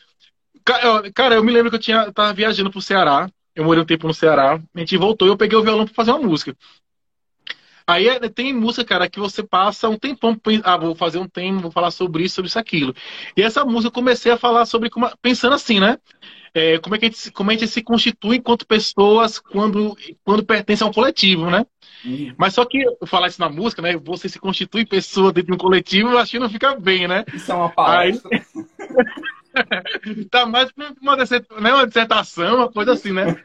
[1.14, 3.28] Cara, eu me lembro que eu tinha, tava viajando pro Ceará.
[3.54, 4.58] Eu morei um tempo no Ceará.
[4.74, 6.56] A gente voltou e eu peguei o violão para fazer uma música.
[7.86, 11.60] Aí é, tem música, cara, que você passa um tempão, ah, vou fazer um tema,
[11.60, 12.94] vou falar sobre isso, sobre isso, aquilo.
[13.36, 15.98] E essa música eu comecei a falar sobre, pensando assim, né?
[16.54, 20.44] É, como, é que a gente, como a gente se constitui enquanto pessoas quando, quando
[20.44, 21.66] pertence a um coletivo, né?
[22.04, 22.32] Uhum.
[22.38, 23.96] Mas só que eu falar isso na música, né?
[23.96, 27.24] Você se constitui pessoa dentro de um coletivo, eu acho que não fica bem, né?
[27.34, 28.30] Isso é uma palestra.
[28.32, 28.40] Aí...
[30.30, 30.70] tá mais
[31.00, 33.36] uma, né, uma dissertação, uma coisa assim, né?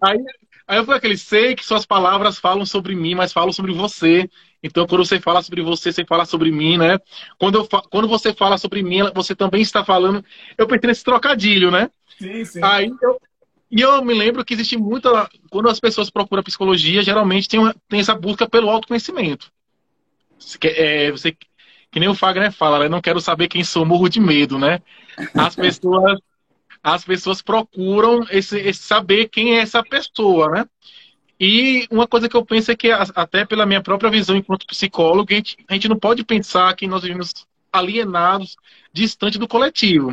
[0.00, 0.18] Aí
[0.70, 4.30] Aí eu falei aquele, sei que suas palavras falam sobre mim, mas falam sobre você.
[4.62, 6.96] Então, quando você fala sobre você, você fala sobre mim, né?
[7.40, 10.24] Quando, eu, quando você fala sobre mim, você também está falando.
[10.56, 11.90] Eu pensei nesse trocadilho, né?
[12.16, 12.60] Sim, sim.
[12.62, 13.20] Aí eu,
[13.68, 15.28] e eu me lembro que existe muita.
[15.50, 19.50] Quando as pessoas procuram psicologia, geralmente tem, uma, tem essa busca pelo autoconhecimento.
[20.38, 21.36] Você, é, você,
[21.90, 22.88] que nem o Fagner fala, né?
[22.88, 24.80] Não quero saber quem sou, morro de medo, né?
[25.34, 26.20] As pessoas
[26.82, 30.64] as pessoas procuram esse, esse saber quem é essa pessoa, né?
[31.38, 35.32] E uma coisa que eu penso é que, até pela minha própria visão enquanto psicólogo,
[35.32, 38.56] a gente, a gente não pode pensar que nós vivemos alienados,
[38.92, 40.10] distante do coletivo.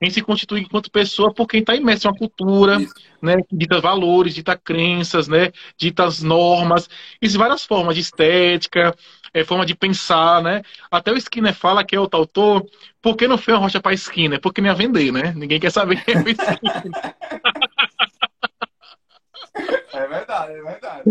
[0.00, 2.78] A gente se constitui enquanto pessoa por quem está imerso em uma cultura,
[3.20, 6.88] né, que dita valores, dita crenças, né, dita as normas,
[7.20, 8.94] e várias formas de estética,
[9.34, 10.62] é, forma de pensar, né?
[10.90, 12.66] Até o Skinner fala que é o autor,
[13.00, 14.40] por que não foi uma rocha para Skinner?
[14.40, 15.32] Porque nem ia vender, né?
[15.34, 17.14] Ninguém quer saber quem é o Skinner.
[19.92, 21.02] É verdade, é verdade.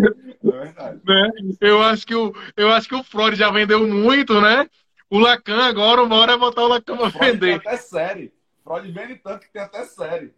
[0.44, 1.00] É verdade.
[1.06, 1.30] Né?
[1.62, 4.68] Eu, acho que o, eu acho que o Freud já vendeu muito, né?
[5.10, 7.62] O Lacan agora, uma hora é botar o Lacan pra Freud vender.
[7.62, 8.34] Tem até série.
[8.64, 10.34] Freud vende tanto que tem até série.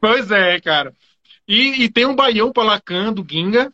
[0.00, 0.94] Pois é, cara.
[1.46, 3.72] E, e tem um baião para Lacan, do Ginga,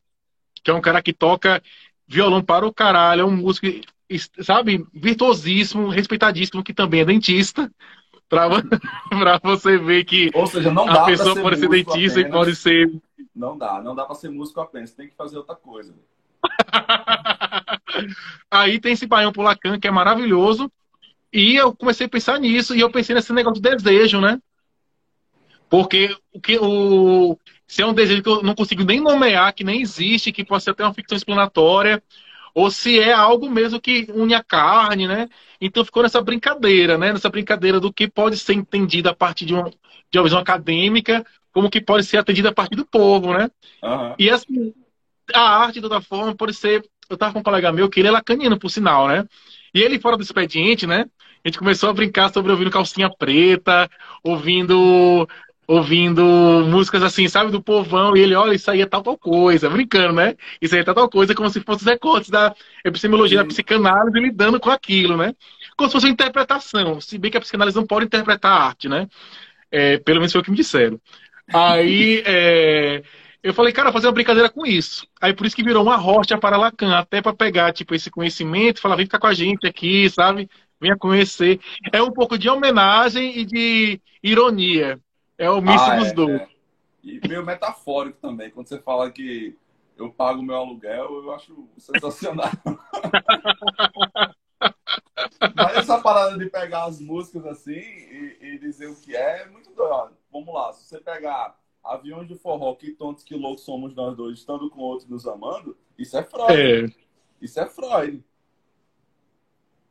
[0.62, 1.62] que é um cara que toca
[2.09, 3.66] violão para o caralho, é um músico,
[4.40, 7.71] sabe, virtuosíssimo, respeitadíssimo, que também é dentista.
[8.29, 8.47] Pra,
[9.09, 12.29] pra você ver que Ou seja, não dá a pessoa pode ser dentista apenas.
[12.29, 12.92] e pode ser.
[13.35, 15.94] Não dá, não dá pra ser músico apenas, tem que fazer outra coisa.
[18.51, 20.71] Aí tem esse baião pro Lacan, que é maravilhoso.
[21.33, 24.38] E eu comecei a pensar nisso, e eu pensei nesse negócio de desejo, né?
[25.71, 27.35] Porque o que o
[27.68, 30.64] se é um desejo que eu não consigo nem nomear, que nem existe, que pode
[30.64, 32.02] ser até uma ficção explanatória,
[32.54, 35.28] ou se é algo mesmo que une a carne, né?
[35.61, 37.12] Então ficou nessa brincadeira, né?
[37.12, 39.70] Nessa brincadeira do que pode ser entendido a partir de uma,
[40.11, 43.50] de uma visão acadêmica, como que pode ser atendido a partir do povo, né?
[43.83, 44.14] Uhum.
[44.18, 44.72] E assim,
[45.35, 46.83] a arte, de toda forma, pode ser.
[47.09, 49.26] Eu estava com um colega meu que ele é lacaniano, por sinal, né?
[49.74, 51.04] E ele, fora do expediente, né?
[51.44, 53.88] A gente começou a brincar sobre ouvindo calcinha preta,
[54.22, 55.28] ouvindo
[55.68, 56.24] ouvindo
[56.66, 60.14] músicas assim, sabe, do povão, e ele, olha, isso aí é tal, tal coisa, brincando,
[60.14, 60.35] né?
[60.62, 63.44] Isso aí é tal, tal coisa, como se fosse os recortes da epistemologia, Sim.
[63.44, 65.35] da psicanálise, lidando com aquilo, né?
[65.76, 68.88] Como se fosse uma interpretação, se bem que a psicanálise não pode interpretar a arte,
[68.88, 69.07] né?
[69.70, 70.98] É, pelo menos foi o que me disseram.
[71.52, 73.02] Aí, é,
[73.42, 75.07] eu falei, cara, fazer uma brincadeira com isso.
[75.20, 78.81] Aí por isso que virou uma rocha para Lacan, até para pegar, tipo, esse conhecimento,
[78.81, 80.48] falar, vem ficar com a gente aqui, sabe?
[80.81, 81.61] Venha conhecer.
[81.92, 84.98] É um pouco de homenagem e de ironia.
[85.38, 86.40] É o misto ah, dos é, dois.
[86.42, 86.48] É.
[87.05, 88.51] E meio metafórico também.
[88.51, 89.57] Quando você fala que
[89.96, 92.51] eu pago meu aluguel, eu acho sensacional.
[95.55, 99.46] Mas essa parada de pegar as músicas assim e, e dizer o que é, é
[99.46, 100.16] muito doido.
[100.33, 104.38] Vamos lá, se você pegar aviões de forró, que tontos, que loucos somos nós dois,
[104.38, 106.53] estando com outro nos amando, isso é Freud.
[106.53, 106.87] É.
[107.40, 108.24] Isso é Freud.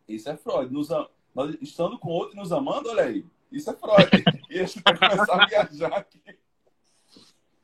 [0.07, 0.71] Isso é Freud.
[0.73, 0.89] Nos,
[1.33, 3.25] nós, estando com outro nos amando, olha aí.
[3.51, 4.23] Isso é Freud.
[4.49, 6.19] e a gente vai começar a viajar aqui.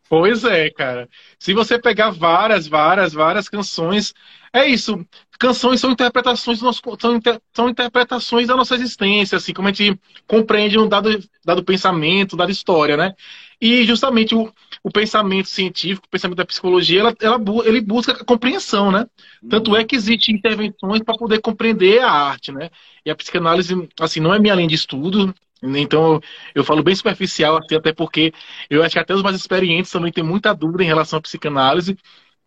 [0.09, 1.09] Pois é, cara.
[1.39, 4.13] Se você pegar várias, várias, várias canções,
[4.53, 5.03] é isso.
[5.39, 9.99] Canções são interpretações nosso, são, inter, são, interpretações da nossa existência, assim, como a gente
[10.27, 13.15] compreende um dado, dado pensamento, dada história, né?
[13.59, 18.23] E justamente o, o pensamento científico, o pensamento da psicologia, ela, ela, ele busca a
[18.23, 19.07] compreensão, né?
[19.49, 22.69] Tanto é que existem intervenções para poder compreender a arte, né?
[23.03, 26.19] E a psicanálise, assim, não é minha linha de estudo, então,
[26.53, 28.33] eu falo bem superficial, assim, até porque
[28.69, 31.97] eu acho que até os mais experientes também têm muita dúvida em relação à psicanálise.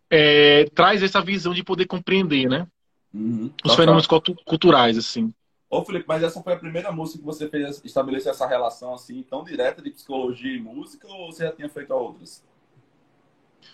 [0.09, 2.67] É, traz essa visão de poder compreender, né?
[3.13, 3.51] Uhum.
[3.65, 4.21] Os tá, fenômenos tá.
[4.45, 5.33] culturais, assim.
[5.69, 9.21] Ô, Felipe, mas essa foi a primeira música que você fez estabelecer essa relação assim
[9.23, 12.41] tão direta de psicologia e música, ou você já tinha feito outras?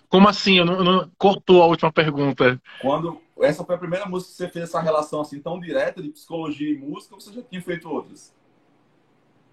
[0.10, 0.58] Como assim?
[0.58, 2.60] Eu não, eu não, cortou a última pergunta.
[2.82, 6.10] Quando essa foi a primeira música que você fez essa relação assim tão direta de
[6.10, 8.34] psicologia e música, ou você já tinha feito outras?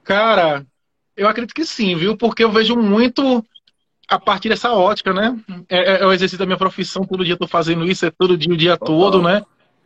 [0.05, 0.67] Cara,
[1.17, 2.17] eu acredito que sim, viu?
[2.17, 3.45] Porque eu vejo muito
[4.09, 5.39] a partir dessa ótica, né?
[5.69, 8.11] É, é, é o exercício da minha profissão, todo dia eu tô fazendo isso, é
[8.11, 8.97] todo dia, o dia Total.
[8.97, 9.41] todo, né?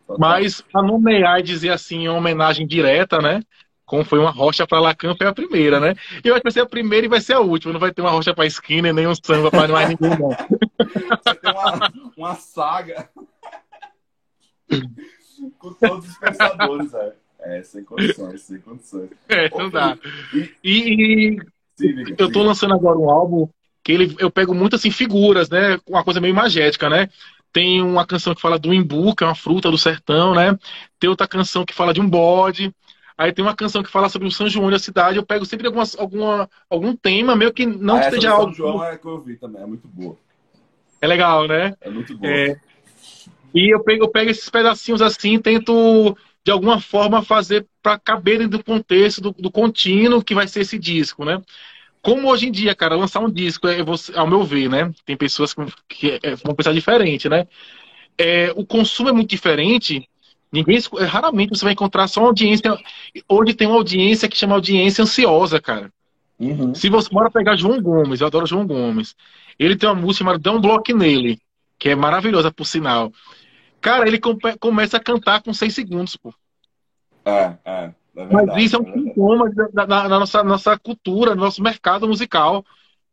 [0.06, 0.18] Total.
[0.18, 3.42] Mas a nomear e dizer assim, uma homenagem direta, né?
[3.84, 5.94] Como foi uma rocha para Lacan, foi a primeira, né?
[6.24, 7.72] E eu acho que vai ser a primeira e vai ser a última.
[7.72, 10.30] Não vai ter uma rocha para e nem um samba para mais ninguém, não.
[11.24, 13.10] Vai ter uma, uma saga
[15.58, 17.23] com todos os pensadores, é.
[17.44, 19.10] É, sem condições, sem condições.
[19.28, 19.98] É, não dá.
[20.32, 21.38] E, e,
[21.80, 23.48] e eu tô lançando agora um álbum
[23.82, 25.78] que ele, eu pego muito assim figuras, né?
[25.86, 27.08] Uma coisa meio magética, né?
[27.52, 30.58] Tem uma canção que fala do imbu, que é uma fruta do sertão, né?
[30.98, 32.74] Tem outra canção que fala de um bode.
[33.16, 35.18] Aí tem uma canção que fala sobre o São João e a cidade.
[35.18, 38.46] Eu pego sempre algumas, alguma, algum tema, meio que não ah, esteja algo.
[38.46, 40.16] São João é que eu vi também, é muito boa.
[41.00, 41.74] É legal, né?
[41.80, 42.32] É muito boa.
[42.32, 42.56] É...
[43.54, 48.46] E eu pego, eu pego esses pedacinhos assim, tento de alguma forma fazer para caberem
[48.46, 51.40] do contexto, do, do contínuo que vai ser esse disco, né?
[52.02, 54.92] Como hoje em dia, cara, lançar um disco, é você, ao meu ver, né?
[55.06, 55.54] Tem pessoas
[55.88, 57.46] que, é, vão pensar diferente, né?
[58.18, 60.06] É, o consumo é muito diferente.
[60.52, 62.76] Ninguém, é, raramente você vai encontrar só uma audiência.
[63.26, 65.90] Hoje tem uma audiência que chama audiência ansiosa, cara.
[66.38, 66.74] Uhum.
[66.74, 69.16] Se você bora pegar João Gomes, eu adoro João Gomes.
[69.58, 71.38] Ele tem uma música chamada Dá um Bloco nele,
[71.78, 73.10] que é maravilhosa, por sinal.
[73.84, 74.18] Cara, ele
[74.58, 76.32] começa a cantar com seis segundos, pô.
[77.22, 77.94] É, é.
[78.16, 81.62] É Mas isso é um é sintoma da, da, da, nossa, nossa cultura, do nosso
[81.62, 82.64] mercado musical.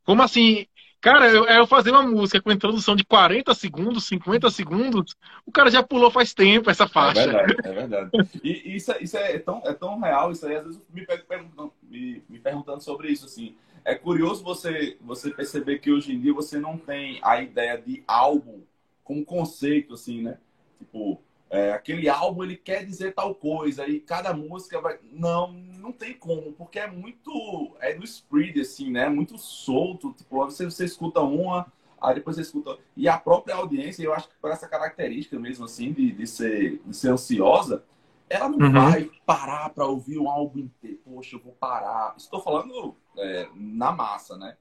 [0.05, 0.65] Como assim?
[1.01, 5.13] Cara, eu, eu fazer uma música com introdução de 40 segundos, 50 segundos,
[5.45, 7.19] o cara já pulou faz tempo essa faixa.
[7.19, 8.11] É verdade, é verdade.
[8.41, 11.73] E isso, isso é, tão, é tão real, isso aí às vezes eu me perguntando,
[11.83, 13.57] me, me perguntando sobre isso, assim.
[13.83, 18.03] É curioso você, você perceber que hoje em dia você não tem a ideia de
[18.07, 18.61] álbum
[19.03, 20.37] como conceito, assim, né?
[20.81, 21.21] Tipo,
[21.51, 26.13] é, aquele álbum ele quer dizer tal coisa e cada música vai não não tem
[26.13, 29.09] como porque é muito é no spread assim né?
[29.09, 31.71] Muito solto tipo você você escuta uma
[32.01, 35.65] aí depois você escuta e a própria audiência eu acho que por essa característica mesmo
[35.65, 37.83] assim de, de ser de ser ansiosa
[38.29, 38.71] ela não uhum.
[38.71, 41.01] vai parar para ouvir um álbum inteiro.
[41.03, 42.15] Poxa eu vou parar.
[42.17, 44.55] Estou falando é, na massa né?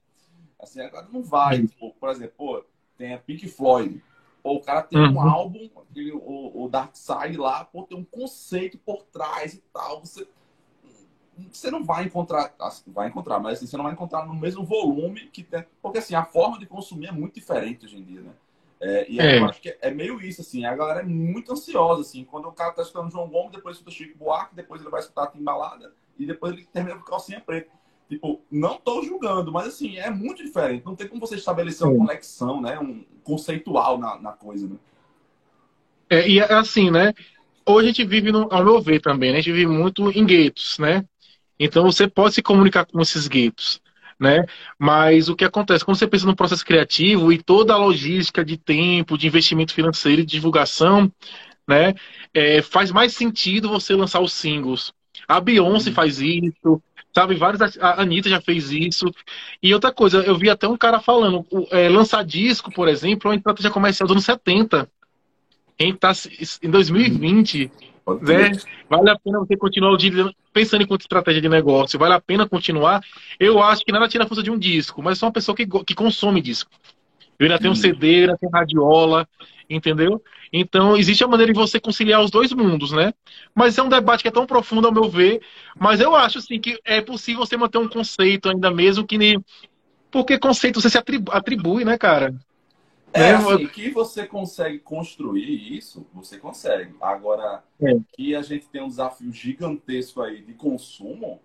[0.58, 2.64] Assim ela não vai tipo, por exemplo pô,
[2.98, 4.02] tem a Pink Floyd
[4.42, 5.14] Pô, o cara tem uhum.
[5.14, 9.62] um álbum, aquele, o, o Dark Side lá, pô, tem um conceito por trás e
[9.72, 10.00] tal.
[10.00, 10.26] Você,
[11.50, 14.64] você não vai encontrar, assim, vai encontrar, mas assim, você não vai encontrar no mesmo
[14.64, 15.64] volume que tem.
[15.82, 18.32] Porque assim, a forma de consumir é muito diferente hoje em dia, né?
[18.82, 19.38] É, e é.
[19.38, 22.52] eu acho que é meio isso, assim, a galera é muito ansiosa, assim, quando o
[22.52, 25.92] cara tá escutando João Gomes, depois escuta Chico Buarque, depois ele vai escutar a Timbalada,
[26.18, 27.70] e depois ele termina com calcinha preta.
[28.10, 30.84] Tipo, não estou julgando, mas assim, é muito diferente.
[30.84, 32.76] Não tem como você estabelecer uma conexão, né?
[32.76, 34.74] Um conceitual na, na coisa, né?
[36.10, 37.14] É, e é assim, né?
[37.64, 39.38] Hoje a gente vive, no, ao meu ver também, né?
[39.38, 41.04] A gente vive muito em guetos, né?
[41.56, 43.80] Então você pode se comunicar com esses guetos,
[44.18, 44.44] né?
[44.76, 48.56] Mas o que acontece quando você pensa no processo criativo e toda a logística de
[48.56, 51.12] tempo, de investimento financeiro e de divulgação,
[51.64, 51.94] né?
[52.34, 54.92] É, faz mais sentido você lançar os singles.
[55.28, 55.94] A Beyoncé uhum.
[55.94, 56.82] faz isso,
[57.14, 57.60] Sabe, vários.
[57.78, 59.12] A Anitta já fez isso.
[59.62, 63.32] E outra coisa, eu vi até um cara falando, é, lançar disco, por exemplo, é
[63.32, 64.88] uma estratégia comercial dos anos 70.
[65.78, 66.12] Em, tá,
[66.62, 67.72] em 2020,
[68.20, 68.52] né,
[68.88, 69.96] vale a pena você continuar
[70.52, 73.02] pensando em estratégia de negócio, vale a pena continuar.
[73.38, 75.66] Eu acho que nada tira a força de um disco, mas sou uma pessoa que,
[75.66, 76.70] que consome disco.
[77.38, 79.26] Eu ainda tenho um CD, eu ainda tenho radiola,
[79.70, 80.22] entendeu?
[80.52, 83.14] Então, existe a maneira de você conciliar os dois mundos, né?
[83.54, 85.40] Mas é um debate que é tão profundo, ao meu ver.
[85.78, 89.16] Mas eu acho, assim, que é possível você manter um conceito ainda mesmo que...
[89.16, 89.42] Nem...
[90.10, 92.34] Porque conceito você se atribui, atribui né, cara?
[93.12, 93.34] É, né?
[93.34, 96.94] assim, que você consegue construir isso, você consegue.
[97.00, 97.96] Agora, é.
[98.14, 101.40] que a gente tem um desafio gigantesco aí de consumo,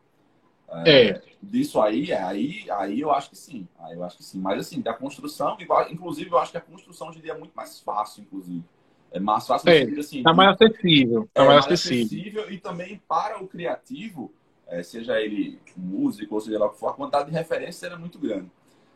[0.70, 1.22] é, é.
[1.42, 3.68] Disso aí, aí, aí eu acho que sim.
[3.80, 4.40] Aí eu acho que sim.
[4.40, 5.58] Mas assim, da construção,
[5.90, 8.64] inclusive, eu acho que a construção hoje em dia é muito mais fácil, inclusive.
[9.12, 10.24] É mais fácil é, assim.
[10.24, 11.30] Tá mais acessível.
[11.34, 12.06] Tá é mais, acessível.
[12.06, 12.52] acessível.
[12.52, 14.34] E também para o criativo,
[14.68, 17.98] é, seja ele músico ou seja lá o que for, a quantidade de referências era
[17.98, 18.50] muito grande.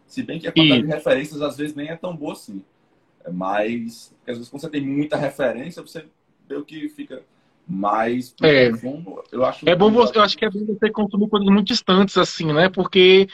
[0.07, 0.85] Se bem que a quantidade e...
[0.85, 2.63] de referências às vezes nem é tão boa assim.
[3.23, 6.05] É mas, às vezes, quando você tem muita referência, você
[6.47, 7.23] vê o que fica
[7.69, 8.71] mas é.
[9.31, 9.69] eu acho.
[9.69, 12.67] É bom você, eu acho que é bom você consumir coisas muito distantes, assim, né?
[12.67, 13.27] Porque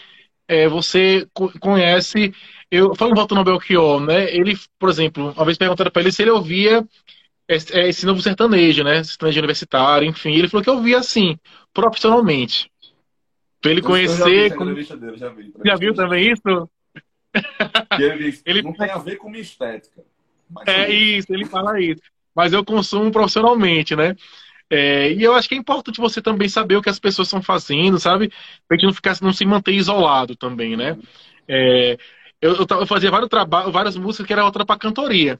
[0.45, 1.25] é, você
[1.61, 2.33] conhece.
[2.69, 4.29] Eu falo voltando ao Belchior, né?
[4.35, 6.85] Ele, por exemplo, uma vez perguntaram para ele se ele ouvia
[7.47, 9.01] esse, é, esse, novo sertanejo, né?
[9.05, 10.33] Sertanejo universitário, enfim.
[10.33, 11.37] Ele falou que eu ouvia assim,
[11.73, 12.69] profissionalmente.
[13.61, 14.49] Pra ele conhecer.
[14.49, 16.69] Já, vi dele, já, vi, já viu também isso?
[17.97, 20.03] Ele, ele não tem a ver com minha estética.
[20.67, 24.15] é isso, ele fala isso mas eu consumo profissionalmente, né?
[24.69, 27.41] É, e eu acho que é importante você também saber o que as pessoas estão
[27.41, 28.31] fazendo, sabe?
[28.67, 30.97] Pra gente não ficar, não se manter isolado também, né?
[31.47, 31.97] É,
[32.41, 35.39] eu, eu, fazia vários trabalhos, várias músicas que era outra para cantoria.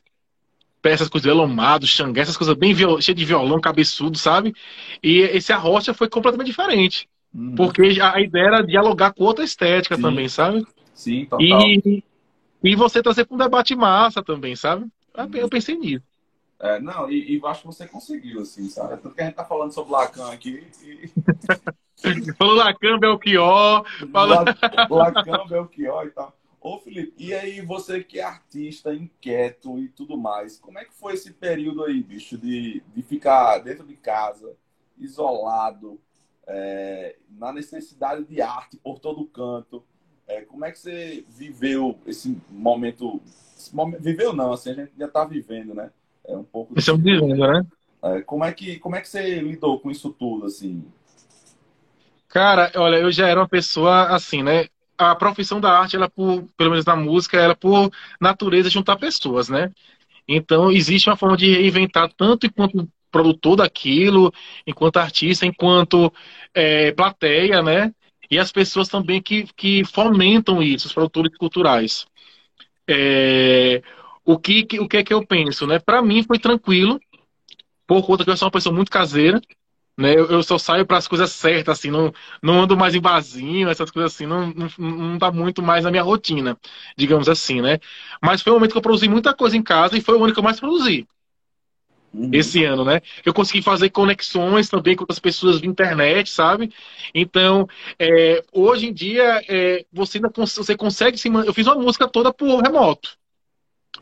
[0.84, 3.02] essas coisas Elomado, Xangai, essas coisas bem viol...
[3.02, 4.54] cheias de violão, cabeçudo, sabe?
[5.02, 7.10] E esse Arrocha foi completamente diferente.
[7.34, 7.56] Uhum.
[7.56, 10.02] Porque a ideia era dialogar com outra estética Sim.
[10.02, 10.66] também, sabe?
[10.94, 11.42] Sim, total.
[11.42, 12.04] E,
[12.64, 14.86] e você trazer para um debate massa também, sabe?
[15.34, 16.06] Eu pensei nisso.
[16.60, 18.98] É, não, e, e acho que você conseguiu, assim, sabe?
[18.98, 20.66] Tanto que a gente tá falando sobre Lacan aqui.
[20.84, 21.12] E...
[22.38, 23.86] Falou Lacan, Belchior.
[24.12, 24.46] Fala...
[24.90, 26.34] Lacan, Belchior e tal.
[26.66, 30.94] Ô, Felipe, e aí você que é artista, inquieto e tudo mais, como é que
[30.96, 34.58] foi esse período aí, bicho, de, de ficar dentro de casa,
[34.98, 36.02] isolado,
[36.48, 39.86] é, na necessidade de arte por todo canto?
[40.28, 43.22] É, como é que você viveu esse momento,
[43.56, 44.02] esse momento?
[44.02, 45.92] Viveu não, assim, a gente já está vivendo, né?
[46.28, 46.74] É um pouco.
[46.78, 47.66] Estamos vivendo, né?
[48.04, 50.84] É, como, é que, como é que você lidou com isso tudo, assim?
[52.28, 54.68] Cara, olha, eu já era uma pessoa assim, né?
[54.98, 59.50] A profissão da arte, ela por, pelo menos na música, ela por natureza juntar pessoas,
[59.50, 59.72] né?
[60.28, 64.34] Então existe uma forma de reinventar tanto enquanto produtor daquilo,
[64.68, 66.12] enquanto artista, enquanto
[66.54, 67.94] é, plateia, né?
[68.30, 72.06] E as pessoas também que, que fomentam isso, os produtores culturais.
[72.88, 73.82] É,
[74.26, 75.80] o que, o que é que eu penso, né?
[75.80, 77.00] Para mim foi tranquilo,
[77.86, 79.40] por conta que eu sou uma pessoa muito caseira,
[79.98, 80.14] né?
[80.14, 82.12] Eu, eu só saio para as coisas certas, assim, não,
[82.42, 85.92] não ando mais em barzinho, essas coisas assim, não, não, não tá muito mais na
[85.92, 86.58] minha rotina,
[86.98, 87.80] digamos assim, né?
[88.22, 90.34] Mas foi um momento que eu produzi muita coisa em casa e foi o ano
[90.34, 91.08] que eu mais produzi.
[92.14, 92.30] Uhum.
[92.32, 93.02] Esse ano, né?
[93.26, 96.72] Eu consegui fazer conexões também com outras pessoas de internet, sabe?
[97.14, 97.68] Então,
[98.00, 101.28] é, hoje em dia, é, você, ainda cons você consegue se.
[101.28, 103.18] Eu fiz uma música toda por remoto.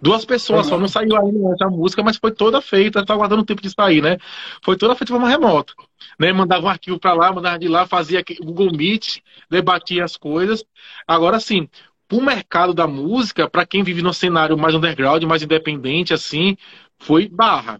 [0.01, 3.45] Duas pessoas, só não saiu ainda essa música, mas foi toda feita, tá aguardando o
[3.45, 4.17] tempo de sair, né?
[4.63, 5.73] Foi toda feita de forma remota.
[6.19, 6.33] Né?
[6.33, 9.19] Mandava um arquivo para lá, mandava de lá, fazia o Google Meet,
[9.49, 10.63] debatia as coisas.
[11.07, 11.67] Agora sim,
[12.11, 16.55] o mercado da música, para quem vive no cenário mais underground, mais independente, assim,
[16.99, 17.79] foi barra.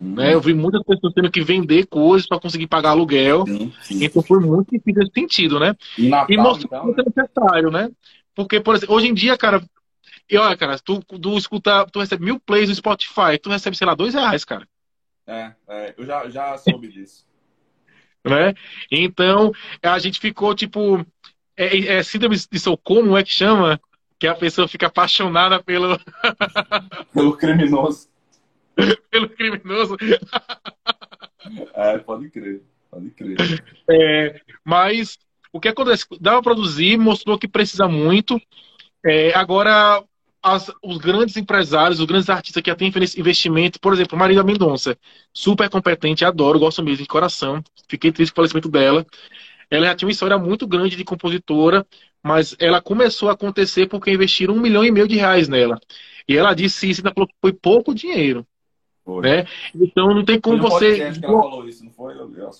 [0.00, 0.14] Uhum.
[0.14, 0.34] Né?
[0.34, 3.46] Eu vi muitas pessoas tendo que vender coisas para conseguir pagar aluguel.
[3.46, 4.04] Sim, sim.
[4.04, 5.74] Então foi muito difícil nesse sentido, né?
[5.96, 7.90] E, Natal, e mostrou então, que é necessário, né?
[8.34, 9.62] Porque, por exemplo, hoje em dia, cara,
[10.30, 13.86] e olha, cara, tu, tu escuta, tu recebe mil plays no Spotify, tu recebe, sei
[13.86, 14.66] lá, dois reais, cara.
[15.26, 17.26] É, é eu já, já soube disso.
[18.24, 18.54] né?
[18.90, 19.52] Então,
[19.82, 21.04] a gente ficou, tipo,
[21.56, 23.80] é, é síndrome de Socorro, é que chama?
[24.18, 25.98] Que a pessoa fica apaixonada pelo...
[27.12, 28.08] pelo criminoso.
[29.10, 29.96] pelo criminoso.
[31.74, 33.36] é, pode crer, pode crer.
[33.90, 35.18] É, mas
[35.52, 36.06] o que acontece?
[36.20, 38.40] Dá pra produzir, mostrou que precisa muito.
[39.04, 40.04] É, agora,
[40.42, 44.96] as, os grandes empresários, os grandes artistas que já têm investimento, por exemplo, Marília Mendonça,
[45.32, 47.62] super competente, adoro, gosto mesmo de coração.
[47.88, 49.06] Fiquei triste com o falecimento dela.
[49.70, 51.86] Ela já tinha uma história muito grande de compositora,
[52.22, 55.78] mas ela começou a acontecer porque investiram um milhão e meio de reais nela.
[56.26, 58.46] E ela disse isso, ainda falou que foi pouco dinheiro.
[59.04, 59.22] Foi.
[59.22, 59.46] Né?
[59.74, 60.96] Então não tem como você.
[60.96, 62.14] Que ela falou isso, não foi?
[62.14, 62.50] Eu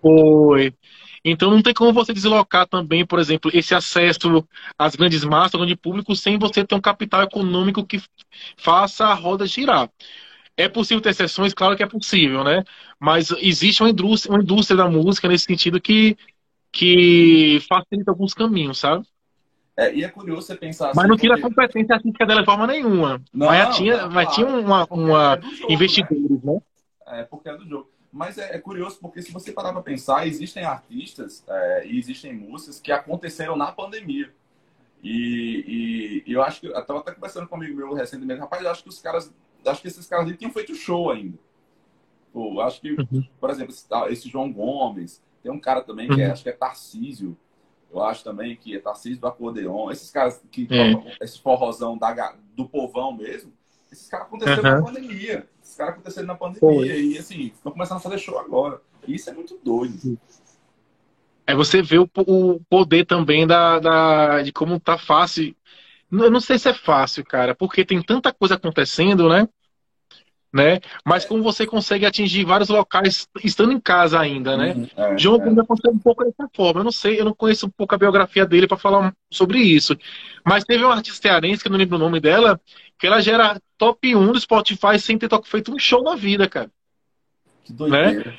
[0.00, 0.74] foi.
[1.24, 4.46] Então não tem como você deslocar também, por exemplo, esse acesso
[4.78, 8.02] às grandes massas, ao grande público, sem você ter um capital econômico que
[8.56, 9.90] faça a roda girar.
[10.56, 11.54] É possível ter exceções?
[11.54, 12.62] Claro que é possível, né?
[13.00, 16.16] Mas existe uma indústria, uma indústria da música nesse sentido que,
[16.70, 19.04] que facilita alguns caminhos, sabe?
[19.76, 20.96] É, e é curioso você pensar assim.
[20.96, 21.46] Mas não tira porque...
[21.46, 23.20] a competência artística dela de forma nenhuma.
[23.32, 26.52] Não, mas tinha, não, mas claro, tinha uma, uma é jogo, investidores, né?
[26.52, 26.60] né?
[27.06, 27.93] É, porque é do jogo.
[28.14, 32.32] Mas é, é, curioso porque se você parar para pensar, existem artistas é, e existem
[32.32, 34.32] músicas que aconteceram na pandemia.
[35.02, 38.62] E, e, e eu acho que eu estava até conversando com amigo meu recentemente, rapaz,
[38.62, 39.34] eu acho que os caras,
[39.66, 41.36] acho que esses caras ali tinham feito show ainda.
[42.32, 43.26] Pô, acho que, uhum.
[43.40, 46.32] por exemplo, esse, esse, João Gomes, tem um cara também que é, uhum.
[46.32, 47.36] acho que é Tarcísio,
[47.92, 51.16] eu acho também que é Tarcísio do acordeon, esses caras que é.
[51.20, 53.52] esse forrozão da, do povão mesmo,
[53.90, 54.76] esses caras aconteceram uhum.
[54.76, 55.48] na pandemia.
[55.74, 56.60] Esses caras aconteceram na pandemia.
[56.60, 56.86] Foi.
[56.86, 58.80] E assim, estão começando a fazer show agora.
[59.08, 60.16] Isso é muito doido.
[61.46, 65.54] É você vê o, o poder também da, da, de como tá fácil.
[66.10, 69.48] Eu não sei se é fácil, cara, porque tem tanta coisa acontecendo, né?
[70.54, 70.78] né?
[71.04, 74.74] Mas como você consegue atingir vários locais estando em casa ainda, né?
[74.74, 75.60] Uhum, é, João é.
[75.60, 76.78] aconteceu um pouco dessa forma.
[76.78, 79.98] Eu não sei, eu não conheço um pouco a biografia dele para falar sobre isso.
[80.46, 82.60] Mas teve uma artista cearense, que eu não lembro o nome dela,
[82.98, 86.48] que ela já era top 1 do Spotify sem ter feito um show na vida,
[86.48, 86.70] cara.
[87.64, 88.30] Que doideira.
[88.30, 88.38] Né?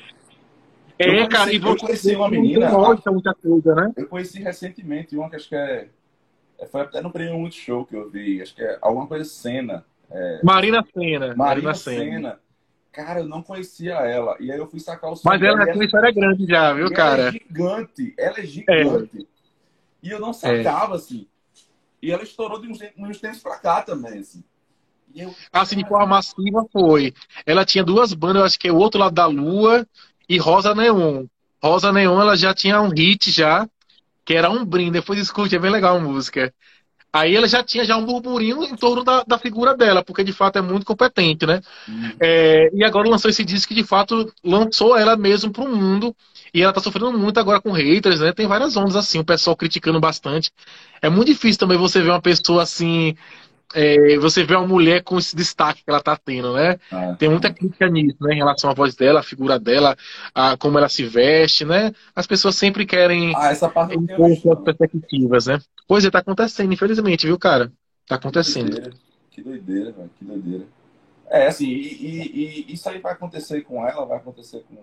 [0.98, 2.70] É, conheci, cara, e eu conheci uma menina.
[3.06, 3.92] muita coisa, né?
[3.96, 5.88] Eu conheci recentemente uma que acho que é.
[6.72, 8.40] Foi até no prêmio Multishow que eu vi.
[8.40, 9.84] Acho que é alguma coisa cena.
[10.10, 10.40] É...
[10.42, 11.34] Marina Senna.
[11.34, 12.40] Marina, Senna.
[12.92, 14.36] Cara, eu não conhecia ela.
[14.40, 15.28] E aí eu fui sacar o som.
[15.28, 17.22] Mas ela, ela história grande já, viu, cara?
[17.24, 18.14] Ela é gigante.
[18.16, 19.18] Ela é gigante.
[19.20, 19.36] É.
[20.02, 20.96] E eu não sacava, é.
[20.96, 21.26] assim.
[22.06, 24.44] E ela estourou de uns, uns tempos pra cá também, assim.
[25.12, 25.34] Eu...
[25.52, 27.12] Assim, de forma massiva foi.
[27.44, 29.84] Ela tinha duas bandas, eu acho que é O Outro Lado da Lua
[30.28, 31.26] e Rosa Neon.
[31.60, 33.68] Rosa Neon, ela já tinha um hit já,
[34.24, 34.92] que era um brinde.
[34.92, 36.54] Depois escute, é bem legal a música.
[37.12, 40.32] Aí ela já tinha já um burburinho em torno da, da figura dela, porque de
[40.32, 41.60] fato é muito competente, né?
[41.88, 42.12] Uhum.
[42.20, 46.14] É, e agora lançou esse disco que de fato lançou ela mesmo para o mundo.
[46.52, 48.32] E ela tá sofrendo muito agora com haters, né?
[48.32, 50.50] Tem várias ondas assim, o pessoal criticando bastante.
[51.02, 53.14] É muito difícil também você ver uma pessoa assim
[53.74, 56.78] é, você vê uma mulher com esse destaque que ela está tendo, né?
[56.90, 58.34] Ah, Tem muita crítica nisso, né?
[58.34, 59.96] Em relação à voz dela, a figura dela,
[60.34, 61.92] a como ela se veste, né?
[62.14, 65.58] As pessoas sempre querem ah, essa parte impor suas perspectivas, né?
[65.86, 67.72] Pois é, tá acontecendo, infelizmente, viu, cara?
[68.06, 68.94] Tá acontecendo.
[69.30, 70.64] Que doideira, velho, que doideira.
[71.28, 74.76] É, assim, e, e, e, isso aí vai acontecer com ela, vai acontecer com,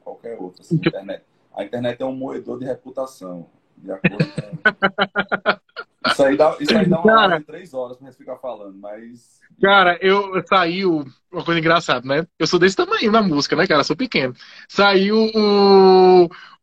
[0.00, 0.62] qualquer outra.
[0.62, 1.24] Assim, a, internet.
[1.54, 5.62] a internet é um moedor de reputação, de acordo com...
[6.10, 8.76] Isso aí dá, isso aí dá uma cara, de três horas pra gente ficar falando,
[8.76, 9.40] mas.
[9.60, 11.04] Cara, eu saiu.
[11.30, 12.26] Uma coisa engraçada, né?
[12.38, 13.84] Eu sou desse tamanho na música, né, cara?
[13.84, 14.34] Sou pequeno.
[14.68, 15.30] Saiu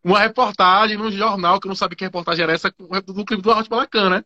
[0.03, 2.71] uma reportagem no jornal, que eu não sabia que reportagem era essa,
[3.05, 4.23] do clipe do Hot Bacana, né?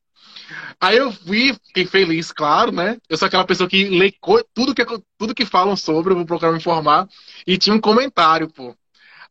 [0.79, 2.97] Aí eu vi, fiquei feliz, claro, né?
[3.07, 4.13] Eu sou aquela pessoa que lê
[4.53, 4.85] tudo que,
[5.17, 7.07] tudo que falam sobre, eu vou procurar me informar.
[7.45, 8.75] E tinha um comentário, pô.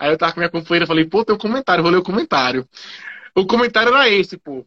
[0.03, 2.69] Aí eu tava com minha companheira, falei, pô, tem um comentário, vou ler o comentário.
[3.35, 4.67] O comentário era esse, pô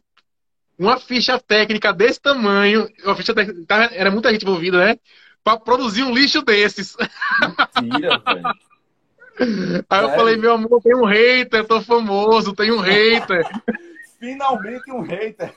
[0.78, 4.98] uma ficha técnica desse tamanho, uma ficha técnica, era muita gente envolvida, né?
[5.42, 6.96] Pra produzir um lixo desses.
[7.80, 9.84] Mentira, velho.
[9.88, 13.46] Aí eu falei, meu amor, tem um hater, tô famoso, tem um hater.
[14.18, 15.54] Finalmente um hater.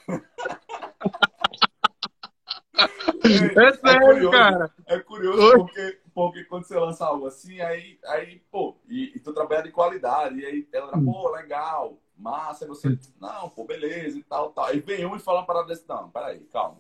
[3.24, 4.72] É, é sério, é curioso, cara.
[4.88, 5.98] É curioso porque,
[6.28, 10.40] porque quando você lança algo assim, aí, aí pô, e, e tu trabalha de qualidade,
[10.40, 14.66] e aí ela, pô, legal massa, aí você, não, pô, beleza e tal, tal.
[14.66, 16.78] Aí vem um e fala uma parada desse, não, peraí, calma.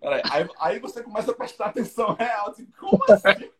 [0.00, 0.22] Peraí.
[0.30, 3.50] Aí, aí você começa a prestar atenção real, assim, como assim?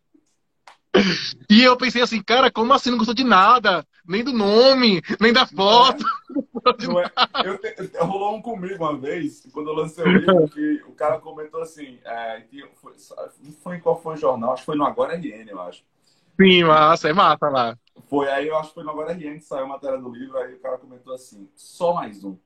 [1.48, 3.84] E eu pensei assim, cara, como assim não gostou de nada?
[4.06, 6.02] Nem do nome, nem da foto.
[6.80, 7.10] Não é.
[7.44, 7.48] Não é.
[7.48, 11.18] Eu te, rolou um comigo uma vez, quando eu lancei o livro, que o cara
[11.18, 12.92] comentou assim, é, que foi,
[13.42, 15.84] não foi em qual foi o jornal, acho que foi no Agora RN, eu acho.
[16.40, 17.76] Sim, massa, é massa lá.
[18.08, 20.38] Foi aí, eu acho que foi no Agora RN que saiu a matéria do livro,
[20.38, 22.36] aí o cara comentou assim, só mais um.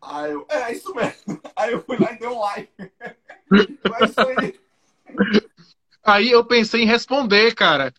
[0.00, 1.40] Aí eu, é, é isso mesmo.
[1.56, 2.70] Aí eu fui lá e dei um like.
[3.90, 4.60] Mas isso aí.
[6.06, 7.92] Aí eu pensei em responder, cara.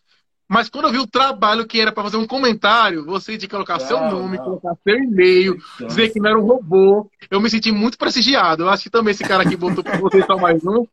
[0.48, 3.78] Mas quando eu vi o trabalho que era para fazer um comentário, você que colocar
[3.78, 4.44] não, seu nome, não.
[4.44, 8.62] colocar seu e-mail, dizer que não era um robô, eu me senti muito prestigiado.
[8.62, 10.86] Eu acho que também esse cara aqui botou para você só mais um.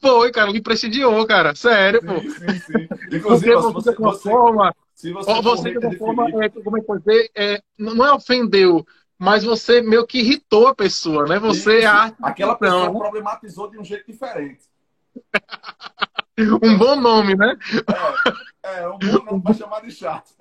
[0.00, 1.54] Foi, cara, me prestigiou, cara.
[1.54, 2.18] Sério, pô.
[2.20, 2.88] Sim, sim, sim.
[3.12, 6.80] Inclusive, você, você, de você, forma, se você, você de uma forma, é, como é
[6.80, 8.86] que dizer, é, não é ofendeu,
[9.18, 11.38] mas você meio que irritou a pessoa, né?
[11.40, 11.86] Você Isso.
[11.86, 12.98] é Aquela pessoa né?
[12.98, 14.64] problematizou de um jeito diferente.
[16.62, 17.56] um bom nome, né?
[18.62, 20.32] É, é um bom nome para chamar de chato.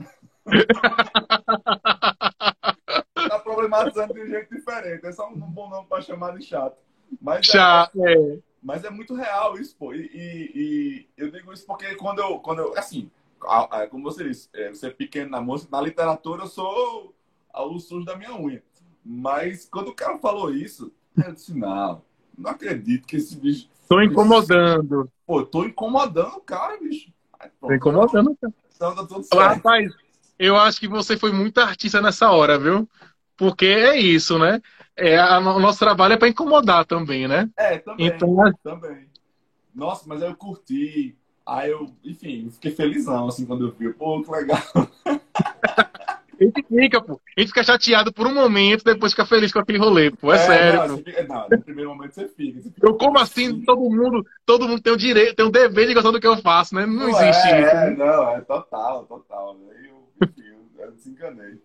[3.28, 5.06] tá problematizando de um jeito diferente.
[5.06, 6.78] É só um bom nome para chamar de chato.
[7.22, 8.40] Mas chato, é, é.
[8.62, 9.94] Mas é muito real isso, pô.
[9.94, 13.10] E, e, e, eu digo isso porque quando eu, quando eu assim,
[13.90, 17.16] como você disse, é, você é pequeno na música, na literatura eu sou
[17.64, 18.62] luz sujo da minha unha.
[19.04, 22.04] Mas quando o cara falou isso, eu disse, não,
[22.38, 23.70] não acredito que esse bicho.
[23.88, 25.10] Tô incomodando.
[25.26, 27.12] Pô, tô incomodando o cara, bicho.
[27.62, 28.54] Tô incomodando, cara.
[28.76, 29.48] Então tá.
[29.54, 29.92] Rapaz,
[30.38, 32.88] eu acho que você foi muito artista nessa hora, viu?
[33.36, 34.62] Porque é isso, né?
[34.96, 37.50] É, a, o nosso trabalho é para incomodar também, né?
[37.56, 38.08] É, também.
[38.08, 39.08] Então, também.
[39.74, 41.16] Nossa, mas eu curti.
[41.46, 43.94] Aí eu, enfim, fiquei felizão, assim, quando eu vi.
[43.94, 44.60] Pô, que legal.
[46.40, 47.20] A gente fica, pô.
[47.36, 50.32] A gente fica chateado por um momento, depois fica feliz com aquele rolê, pô.
[50.32, 50.88] É, é sério.
[50.88, 52.62] Não, fica, não, no primeiro momento você fica.
[52.62, 55.88] Você fica eu, como assim, todo mundo, todo mundo tem o direito, tem o dever
[55.88, 56.86] de gostar do que eu faço, né?
[56.86, 57.70] Não, não existe é, isso.
[57.70, 59.58] É, não, é total, total.
[59.84, 61.60] Eu, enfim, eu, eu desencanei.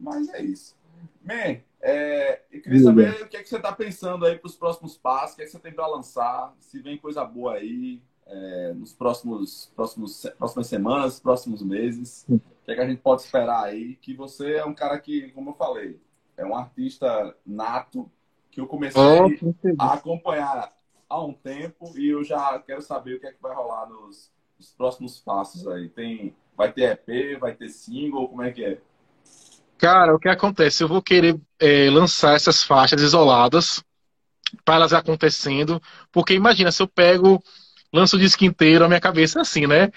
[0.00, 0.74] Mas é isso.
[1.22, 4.56] Man, é, eu queria saber o que, é que você está pensando aí para os
[4.56, 8.00] próximos passos, o que, é que você tem para lançar, se vem coisa boa aí
[8.26, 12.24] é, nos próximos, próximos próximas semanas, próximos meses.
[12.28, 13.96] O que, é que a gente pode esperar aí?
[13.96, 16.00] Que você é um cara que, como eu falei,
[16.36, 18.10] é um artista nato
[18.50, 20.72] que eu comecei oh, a acompanhar
[21.08, 24.30] há um tempo e eu já quero saber o que é que vai rolar nos,
[24.58, 25.88] nos próximos passos aí.
[25.88, 28.80] Tem, vai ter EP, vai ter single, como é que é?
[29.76, 30.82] Cara, o que acontece?
[30.82, 33.84] Eu vou querer é, lançar essas faixas isoladas
[34.64, 37.42] para elas acontecendo, porque imagina se eu pego,
[37.94, 39.90] lanço o disco inteiro, a minha cabeça é assim, né?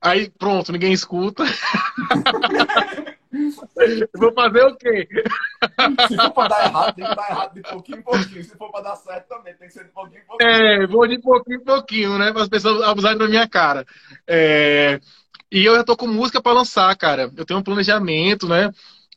[0.00, 1.44] Aí pronto, ninguém escuta.
[4.14, 5.06] Vou fazer o quê?
[6.08, 8.44] Se for pra dar errado, tem que dar errado de pouquinho em pouquinho.
[8.44, 10.50] Se for pra dar certo também, tem que ser de pouquinho em pouquinho.
[10.50, 12.32] É, vou de pouquinho em pouquinho, né?
[12.32, 13.84] Para as pessoas abusarem da minha cara.
[14.26, 15.00] É...
[15.50, 17.30] E eu já tô com música para lançar, cara.
[17.36, 18.70] Eu tenho um planejamento, né?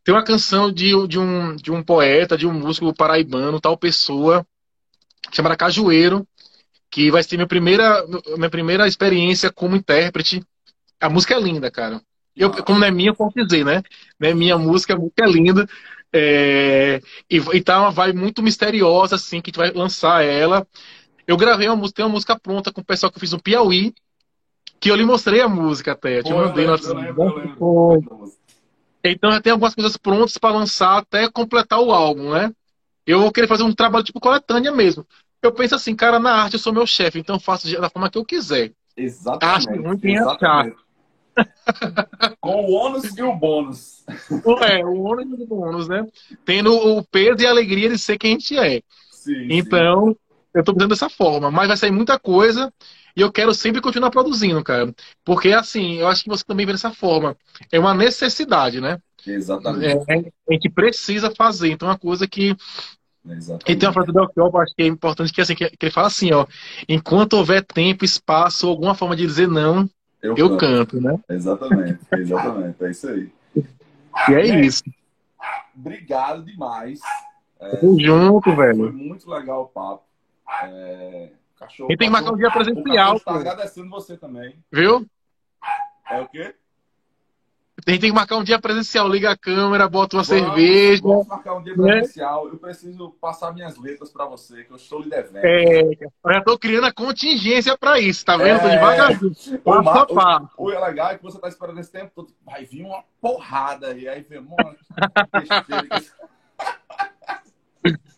[0.03, 4.45] Tem uma canção de, de, um, de um poeta, de um músico paraibano, tal pessoa,
[5.31, 6.27] chamada Cajueiro,
[6.91, 10.43] que vai ser minha primeira, minha primeira experiência como intérprete.
[10.99, 12.01] A música é linda, cara.
[12.35, 13.81] Eu, como não é minha, eu posso dizer, né?
[14.19, 15.67] Não é minha música, a música é linda.
[16.13, 17.01] É...
[17.29, 20.67] E, e tá uma vibe muito misteriosa, assim, que a gente vai lançar ela.
[21.25, 23.41] Eu gravei uma música, tem uma música pronta com o pessoal que eu fiz no
[23.41, 23.93] Piauí,
[24.79, 26.19] que eu lhe mostrei a música até.
[26.19, 26.73] Eu te mandei no
[29.03, 32.51] Então já tem algumas coisas prontas para lançar até completar o álbum, né?
[33.05, 35.05] Eu vou querer fazer um trabalho tipo coletânea mesmo.
[35.41, 38.09] Eu penso assim, cara, na arte eu sou meu chefe, então eu faço da forma
[38.09, 38.71] que eu quiser.
[38.95, 39.87] Exatamente.
[39.87, 40.71] Acho quem achar.
[42.39, 44.03] Com o ônus e o bônus.
[44.69, 46.05] É, o ônus e o bônus, né?
[46.45, 48.81] Tendo o peso e a alegria de ser quem a gente é.
[49.11, 50.15] Sim, então, sim.
[50.53, 51.49] eu tô pensando dessa forma.
[51.49, 52.71] Mas vai sair muita coisa
[53.15, 54.93] e eu quero sempre continuar produzindo, cara.
[55.23, 57.35] Porque, assim, eu acho que você também vê dessa forma.
[57.71, 58.99] É uma necessidade, né?
[59.25, 60.03] Exatamente.
[60.09, 61.71] É, a gente precisa fazer.
[61.71, 62.55] Então, é uma coisa que
[63.29, 63.71] Exatamente.
[63.71, 66.07] E tem uma frase do Belchior, acho que é importante, que, assim, que, ele fala
[66.07, 66.45] assim, ó,
[66.89, 69.87] enquanto houver tempo, espaço, alguma forma de dizer não,
[70.21, 70.97] eu, eu canto.
[70.97, 71.01] canto.
[71.01, 71.19] né?
[71.29, 73.31] Exatamente, exatamente, é isso aí.
[74.29, 74.83] E é isso.
[75.75, 76.99] Obrigado demais.
[77.59, 78.77] É, Tamo junto, velho.
[78.77, 80.03] Foi muito legal o papo.
[80.63, 83.17] É, cachorro, e tem que marcar um dia presencial.
[83.17, 84.55] Está agradecendo você também.
[84.71, 85.07] Viu?
[86.09, 86.55] É o quê?
[87.85, 89.07] A gente tem que marcar um dia presencial.
[89.07, 91.01] Liga a câmera, bota uma vamos, cerveja.
[91.01, 91.93] Vamos marcar um dia né?
[91.93, 92.45] presencial.
[92.45, 92.51] Né?
[92.53, 95.43] Eu preciso passar minhas letras para você, que eu estou lhe devendo.
[95.43, 98.57] É, eu já estou criando a contingência para isso, tá vendo?
[98.57, 98.59] É...
[98.59, 99.61] Tô devagarzinho.
[99.65, 100.07] O, Mar...
[100.57, 102.31] o, o, é legal é que você está esperando esse tempo todo.
[102.45, 104.07] Vai vir uma porrada aí.
[104.07, 104.75] Aí vem, mano,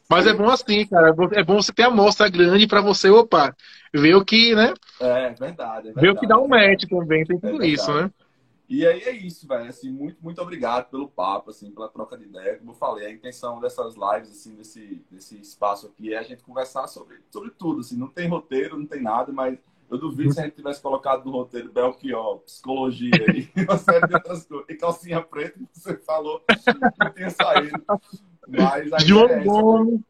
[0.10, 1.16] Mas é bom assim, cara.
[1.32, 3.56] É bom você ter a amostra grande para você, opa,
[3.94, 4.74] ver o que, né?
[5.00, 5.90] É, verdade.
[5.90, 8.12] É verdade ver o que dá um match também, tem tudo é isso, né?
[8.68, 9.70] E aí é isso, velho.
[9.70, 12.58] Assim, muito, muito obrigado pelo papo, assim, pela troca de ideia.
[12.58, 16.44] Como eu falei, a intenção dessas lives, assim, desse, desse espaço aqui é a gente
[16.44, 17.82] conversar sobre, sobre tudo.
[17.82, 19.60] Assim, não tem roteiro, não tem nada, mas
[19.90, 24.14] eu duvido se a gente tivesse colocado no roteiro Belchior, psicologia e uma série de
[24.16, 24.66] outras coisas.
[24.70, 26.44] E calcinha preta, que você falou,
[27.00, 27.84] não tinha saído.
[28.48, 30.02] Mas João é Gomes,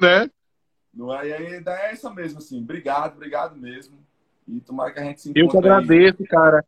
[0.00, 0.30] né?
[0.92, 1.28] Não é?
[1.28, 2.60] E a ideia é essa mesmo, assim.
[2.60, 3.96] Obrigado, obrigado mesmo.
[4.48, 5.42] E tomara que a gente se encontre.
[5.42, 6.26] Eu que agradeço, aí.
[6.26, 6.64] cara.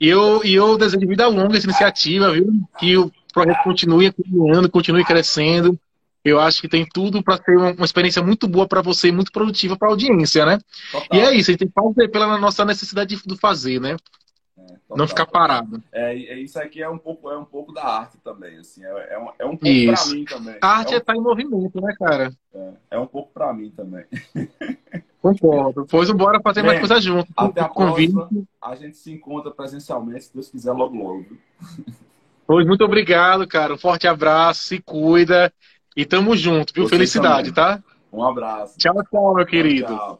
[0.00, 2.48] E eu, e eu desejo vida longa essa iniciativa, viu?
[2.78, 5.78] Que o projeto continue caminhando, continue crescendo.
[6.24, 9.12] Eu acho que tem tudo para ser uma, uma, experiência muito boa para você e
[9.12, 10.58] muito produtiva para a audiência, né?
[10.90, 11.08] Total.
[11.12, 13.96] E é isso, a gente tem que fazer pela nossa necessidade de fazer, né?
[14.94, 15.82] É, não ficar parado.
[15.92, 19.14] É, é, isso aqui é um pouco, é um pouco da arte também, assim, é,
[19.14, 20.56] é um, é um pouco para mim também.
[20.60, 21.00] A arte é um...
[21.00, 22.32] tá em movimento, né, cara?
[22.54, 24.04] É, é um pouco para mim também.
[25.20, 25.86] Concordo.
[25.90, 27.32] Pois bora fazer Bem, mais coisa junto.
[27.34, 28.28] Até a próxima.
[28.60, 31.26] A gente se encontra presencialmente, se Deus quiser, logo logo.
[32.46, 33.72] Pois muito obrigado, cara.
[33.72, 35.50] Um forte abraço, se cuida
[35.96, 36.86] e tamo junto, viu?
[36.86, 37.78] Felicidade, também.
[37.78, 37.82] tá?
[38.12, 38.76] Um abraço.
[38.78, 39.86] Tchau, tchau, meu querido.
[39.86, 40.18] Tchau.